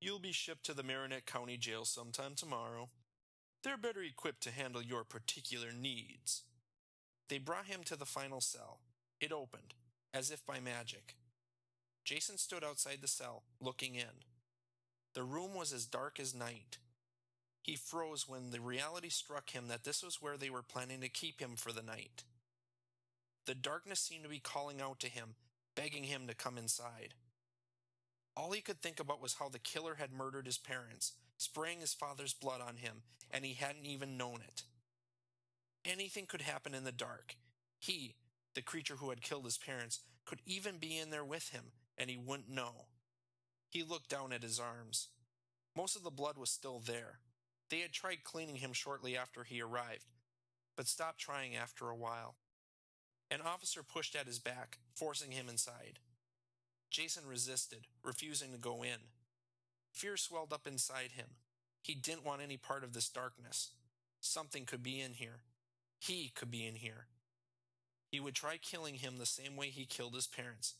You'll 0.00 0.18
be 0.18 0.32
shipped 0.32 0.66
to 0.66 0.74
the 0.74 0.82
Marinette 0.82 1.26
County 1.26 1.56
Jail 1.56 1.84
sometime 1.84 2.34
tomorrow. 2.34 2.90
They're 3.62 3.76
better 3.76 4.02
equipped 4.02 4.42
to 4.42 4.50
handle 4.50 4.82
your 4.82 5.04
particular 5.04 5.68
needs. 5.72 6.42
They 7.28 7.38
brought 7.38 7.66
him 7.66 7.82
to 7.84 7.96
the 7.96 8.04
final 8.04 8.40
cell. 8.40 8.80
It 9.20 9.32
opened, 9.32 9.74
as 10.12 10.30
if 10.30 10.44
by 10.44 10.58
magic. 10.58 11.16
Jason 12.04 12.38
stood 12.38 12.64
outside 12.64 12.98
the 13.00 13.08
cell, 13.08 13.44
looking 13.60 13.94
in. 13.94 14.24
The 15.14 15.22
room 15.22 15.54
was 15.54 15.72
as 15.72 15.86
dark 15.86 16.18
as 16.18 16.34
night. 16.34 16.78
He 17.62 17.76
froze 17.76 18.28
when 18.28 18.50
the 18.50 18.60
reality 18.60 19.08
struck 19.08 19.50
him 19.50 19.68
that 19.68 19.84
this 19.84 20.02
was 20.02 20.20
where 20.20 20.36
they 20.36 20.50
were 20.50 20.62
planning 20.62 21.00
to 21.00 21.08
keep 21.08 21.40
him 21.40 21.54
for 21.54 21.70
the 21.70 21.82
night. 21.82 22.24
The 23.46 23.54
darkness 23.54 24.00
seemed 24.00 24.24
to 24.24 24.28
be 24.28 24.40
calling 24.40 24.80
out 24.80 24.98
to 25.00 25.08
him, 25.08 25.34
begging 25.76 26.04
him 26.04 26.26
to 26.26 26.34
come 26.34 26.58
inside. 26.58 27.14
All 28.36 28.50
he 28.50 28.60
could 28.60 28.80
think 28.80 28.98
about 28.98 29.22
was 29.22 29.34
how 29.34 29.48
the 29.48 29.58
killer 29.58 29.96
had 29.96 30.12
murdered 30.12 30.46
his 30.46 30.58
parents, 30.58 31.12
spraying 31.42 31.80
his 31.80 31.94
father's 31.94 32.34
blood 32.34 32.60
on 32.60 32.76
him, 32.76 33.02
and 33.30 33.44
he 33.44 33.54
hadn't 33.54 33.86
even 33.86 34.16
known 34.16 34.40
it. 34.46 34.62
Anything 35.84 36.26
could 36.26 36.42
happen 36.42 36.74
in 36.74 36.84
the 36.84 36.92
dark. 36.92 37.36
He, 37.78 38.14
the 38.54 38.62
creature 38.62 38.96
who 38.96 39.10
had 39.10 39.22
killed 39.22 39.44
his 39.44 39.58
parents, 39.58 40.00
could 40.24 40.40
even 40.46 40.78
be 40.78 40.96
in 40.96 41.10
there 41.10 41.24
with 41.24 41.48
him, 41.50 41.72
and 41.98 42.08
he 42.08 42.16
wouldn't 42.16 42.48
know. 42.48 42.86
He 43.68 43.82
looked 43.82 44.08
down 44.08 44.32
at 44.32 44.42
his 44.42 44.60
arms. 44.60 45.08
Most 45.76 45.96
of 45.96 46.04
the 46.04 46.10
blood 46.10 46.36
was 46.38 46.50
still 46.50 46.78
there. 46.78 47.18
They 47.70 47.80
had 47.80 47.92
tried 47.92 48.22
cleaning 48.22 48.56
him 48.56 48.72
shortly 48.72 49.16
after 49.16 49.44
he 49.44 49.62
arrived, 49.62 50.04
but 50.76 50.86
stopped 50.86 51.18
trying 51.18 51.56
after 51.56 51.88
a 51.88 51.96
while. 51.96 52.36
An 53.30 53.40
officer 53.40 53.82
pushed 53.82 54.14
at 54.14 54.26
his 54.26 54.38
back, 54.38 54.78
forcing 54.94 55.30
him 55.30 55.48
inside. 55.48 55.98
Jason 56.90 57.26
resisted, 57.26 57.86
refusing 58.04 58.52
to 58.52 58.58
go 58.58 58.82
in. 58.82 58.98
Fear 59.92 60.16
swelled 60.16 60.52
up 60.52 60.66
inside 60.66 61.12
him. 61.12 61.28
He 61.82 61.94
didn't 61.94 62.24
want 62.24 62.42
any 62.42 62.56
part 62.56 62.84
of 62.84 62.92
this 62.92 63.08
darkness. 63.08 63.70
Something 64.20 64.64
could 64.64 64.82
be 64.82 65.00
in 65.00 65.14
here. 65.14 65.40
He 65.98 66.32
could 66.34 66.50
be 66.50 66.66
in 66.66 66.76
here. 66.76 67.06
He 68.10 68.20
would 68.20 68.34
try 68.34 68.56
killing 68.56 68.96
him 68.96 69.18
the 69.18 69.26
same 69.26 69.56
way 69.56 69.68
he 69.68 69.84
killed 69.84 70.14
his 70.14 70.26
parents. 70.26 70.74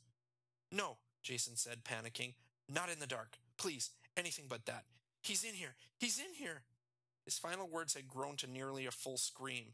No, 0.71 0.97
Jason 1.23 1.57
said, 1.57 1.85
panicking. 1.85 2.35
Not 2.69 2.91
in 2.91 2.99
the 2.99 3.07
dark. 3.07 3.39
Please, 3.57 3.91
anything 4.17 4.47
but 4.49 4.67
that. 4.67 4.85
He's 5.23 5.45
in 5.45 5.55
here. 5.55 5.75
He's 5.99 6.19
in 6.19 6.35
here. 6.35 6.63
His 7.25 7.39
final 7.39 7.69
words 7.69 7.95
had 7.95 8.09
grown 8.09 8.37
to 8.37 8.51
nearly 8.51 8.87
a 8.87 8.91
full 8.91 9.17
scream. 9.17 9.67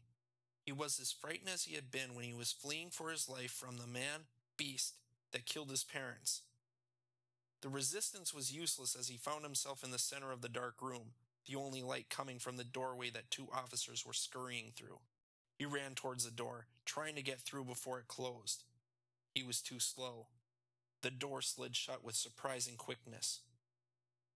He 0.63 0.71
was 0.71 0.99
as 0.99 1.11
frightened 1.11 1.49
as 1.49 1.63
he 1.63 1.75
had 1.75 1.91
been 1.91 2.13
when 2.13 2.25
he 2.25 2.33
was 2.33 2.51
fleeing 2.51 2.89
for 2.91 3.09
his 3.09 3.27
life 3.27 3.51
from 3.51 3.77
the 3.77 3.87
man, 3.87 4.25
beast, 4.57 4.95
that 5.31 5.45
killed 5.45 5.69
his 5.69 5.83
parents. 5.83 6.41
The 7.61 7.69
resistance 7.69 8.33
was 8.33 8.53
useless 8.53 8.95
as 8.95 9.09
he 9.09 9.17
found 9.17 9.43
himself 9.43 9.83
in 9.83 9.91
the 9.91 9.99
center 9.99 10.31
of 10.31 10.41
the 10.41 10.49
dark 10.49 10.81
room, 10.81 11.11
the 11.45 11.55
only 11.55 11.81
light 11.81 12.09
coming 12.09 12.39
from 12.39 12.57
the 12.57 12.63
doorway 12.63 13.09
that 13.09 13.29
two 13.29 13.47
officers 13.53 14.05
were 14.05 14.13
scurrying 14.13 14.71
through. 14.73 14.99
He 15.57 15.65
ran 15.65 15.93
towards 15.93 16.23
the 16.23 16.31
door, 16.31 16.67
trying 16.85 17.15
to 17.15 17.21
get 17.21 17.41
through 17.41 17.65
before 17.65 17.99
it 17.99 18.07
closed. 18.07 18.63
He 19.35 19.43
was 19.43 19.61
too 19.61 19.79
slow. 19.79 20.27
The 21.01 21.11
door 21.11 21.41
slid 21.41 21.75
shut 21.75 22.03
with 22.03 22.15
surprising 22.15 22.75
quickness. 22.77 23.41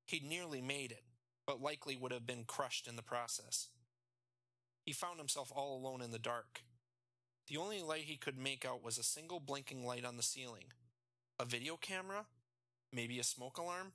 He'd 0.06 0.24
nearly 0.24 0.62
made 0.62 0.92
it, 0.92 1.04
but 1.46 1.62
likely 1.62 1.96
would 1.96 2.12
have 2.12 2.28
been 2.28 2.44
crushed 2.46 2.88
in 2.88 2.98
the 2.98 3.02
process. 3.02 3.70
He 4.86 4.92
found 4.92 5.18
himself 5.18 5.52
all 5.56 5.78
alone 5.78 6.02
in 6.02 6.12
the 6.12 6.20
dark. 6.20 6.64
The 7.48 7.58
only 7.58 7.82
light 7.82 8.04
he 8.04 8.18
could 8.18 8.38
make 8.38 8.66
out 8.66 8.84
was 8.84 8.98
a 8.98 9.04
single 9.04 9.40
blinking 9.40 9.86
light 9.86 10.04
on 10.04 10.18
the 10.18 10.24
ceiling. 10.24 10.66
A 11.40 11.46
video 11.46 11.78
camera? 11.78 12.26
Maybe 12.94 13.20
a 13.20 13.24
smoke 13.24 13.58
alarm? 13.58 13.94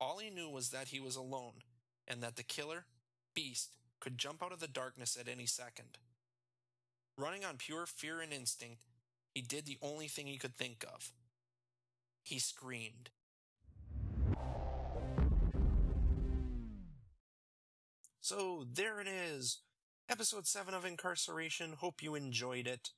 All 0.00 0.18
he 0.18 0.30
knew 0.30 0.48
was 0.48 0.70
that 0.70 0.88
he 0.88 1.00
was 1.00 1.16
alone, 1.16 1.62
and 2.08 2.22
that 2.22 2.36
the 2.36 2.42
killer, 2.42 2.86
Beast, 3.34 3.76
could 4.00 4.16
jump 4.16 4.42
out 4.42 4.52
of 4.52 4.60
the 4.60 4.66
darkness 4.66 5.18
at 5.20 5.28
any 5.28 5.44
second. 5.44 5.98
Running 7.18 7.44
on 7.44 7.58
pure 7.58 7.84
fear 7.86 8.20
and 8.20 8.32
instinct, 8.32 8.80
he 9.34 9.42
did 9.42 9.66
the 9.66 9.78
only 9.82 10.08
thing 10.08 10.26
he 10.26 10.38
could 10.38 10.56
think 10.56 10.84
of. 10.92 11.12
He 12.22 12.38
screamed. 12.38 13.10
So 18.20 18.64
there 18.72 19.00
it 19.00 19.06
is. 19.06 19.58
Episode 20.08 20.46
7 20.46 20.72
of 20.72 20.86
Incarceration. 20.86 21.74
Hope 21.78 22.02
you 22.02 22.14
enjoyed 22.14 22.66
it. 22.66 22.90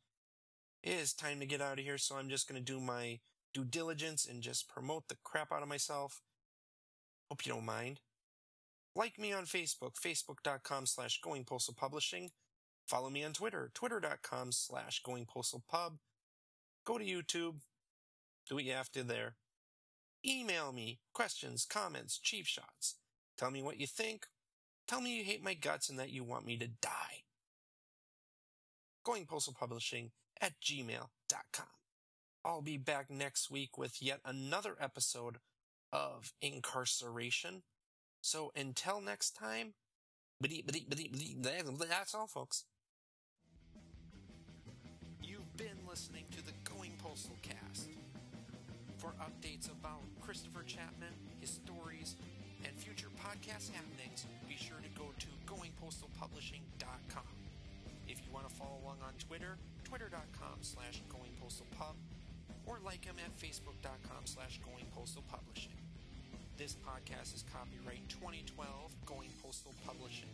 It 0.85 0.93
is 0.93 1.13
time 1.13 1.41
to 1.41 1.47
get 1.47 1.61
out 1.61 1.81
of 1.81 1.85
here, 1.85 1.99
so 1.99 2.15
I'm 2.15 2.29
just 2.29 2.49
going 2.49 2.65
to 2.65 2.73
do 2.73 2.81
my 2.81 3.19
due 3.57 3.65
diligence 3.65 4.27
and 4.27 4.43
just 4.43 4.69
promote 4.69 5.09
the 5.09 5.17
crap 5.25 5.51
out 5.51 5.63
of 5.63 5.69
myself. 5.69 6.21
Hope 7.31 7.47
you 7.47 7.53
don't 7.53 7.65
mind. 7.65 8.01
Like 8.95 9.19
me 9.19 9.33
on 9.33 9.45
Facebook, 9.45 9.95
facebook.com 9.95 10.85
slash 10.85 11.23
going 11.23 11.45
postal 11.45 11.75
publishing. 11.75 12.33
Follow 12.87 13.09
me 13.09 13.25
on 13.25 13.33
Twitter, 13.33 13.71
twitter.com 13.73 14.53
slash 14.53 15.03
going 15.03 15.25
postal 15.25 15.65
pub. 15.67 15.97
Go 16.85 16.99
to 16.99 17.05
YouTube. 17.05 17.61
Do 18.47 18.57
what 18.57 18.65
you 18.65 18.73
have 18.73 18.93
to 18.93 19.03
there. 19.03 19.37
Email 20.25 20.71
me 20.73 20.99
questions, 21.15 21.65
comments, 21.65 22.19
cheap 22.19 22.45
shots. 22.45 22.97
Tell 23.39 23.51
me 23.51 23.63
what 23.63 23.81
you 23.81 23.87
think. 23.87 24.27
Tell 24.87 25.01
me 25.01 25.17
you 25.17 25.25
hate 25.25 25.43
my 25.43 25.55
guts 25.55 25.89
and 25.89 25.99
that 25.99 26.11
you 26.11 26.25
want 26.25 26.47
me 26.47 26.59
to 26.59 26.69
die. 26.69 27.23
Going 29.03 29.25
Postal 29.25 29.55
Publishing 29.59 30.11
at 30.43 30.53
gmail.com. 30.61 31.67
I'll 32.47 32.63
be 32.63 32.77
back 32.77 33.11
next 33.11 33.51
week 33.51 33.77
with 33.77 34.01
yet 34.01 34.21
another 34.25 34.77
episode 34.81 35.39
of 35.93 36.33
Incarceration. 36.41 37.65
So 38.21 38.53
until 38.55 39.01
next 39.01 39.33
time, 39.33 39.75
that's 40.41 42.15
all, 42.15 42.29
folks. 42.29 42.65
You've 45.21 45.57
been 45.57 45.79
listening 45.91 46.27
to 46.37 46.47
the 46.47 46.53
Going 46.63 46.93
Postal 47.03 47.35
Cast. 47.43 47.89
For 48.99 49.13
updates 49.21 49.69
about 49.69 50.03
Christopher 50.21 50.63
Chapman, 50.65 51.15
his 51.41 51.51
stories, 51.51 52.15
and 52.65 52.73
future 52.77 53.09
podcast 53.19 53.73
happenings, 53.73 54.25
be 54.49 54.57
sure 54.57 54.79
to 54.85 54.99
go 54.99 55.07
to 55.19 55.27
goingpostalpublishing.com. 55.53 57.25
If 58.07 58.21
you 58.25 58.33
want 58.33 58.49
to 58.49 58.55
follow 58.55 58.79
along 58.85 58.99
on 59.03 59.15
Twitter, 59.19 59.57
twitter.com 59.83 60.59
slash 60.61 61.03
goingpostalpub, 61.11 61.97
or 62.67 62.79
like 62.85 63.07
them 63.07 63.17
at 63.25 63.33
facebook.com 63.39 64.27
slash 64.27 64.61
Going 64.65 64.87
Postal 64.95 65.23
Publishing. 65.31 65.73
This 66.59 66.77
podcast 66.77 67.35
is 67.35 67.45
copyright 67.53 68.09
2012 68.09 68.67
Going 69.07 69.31
Postal 69.43 69.75
Publishing. 69.87 70.29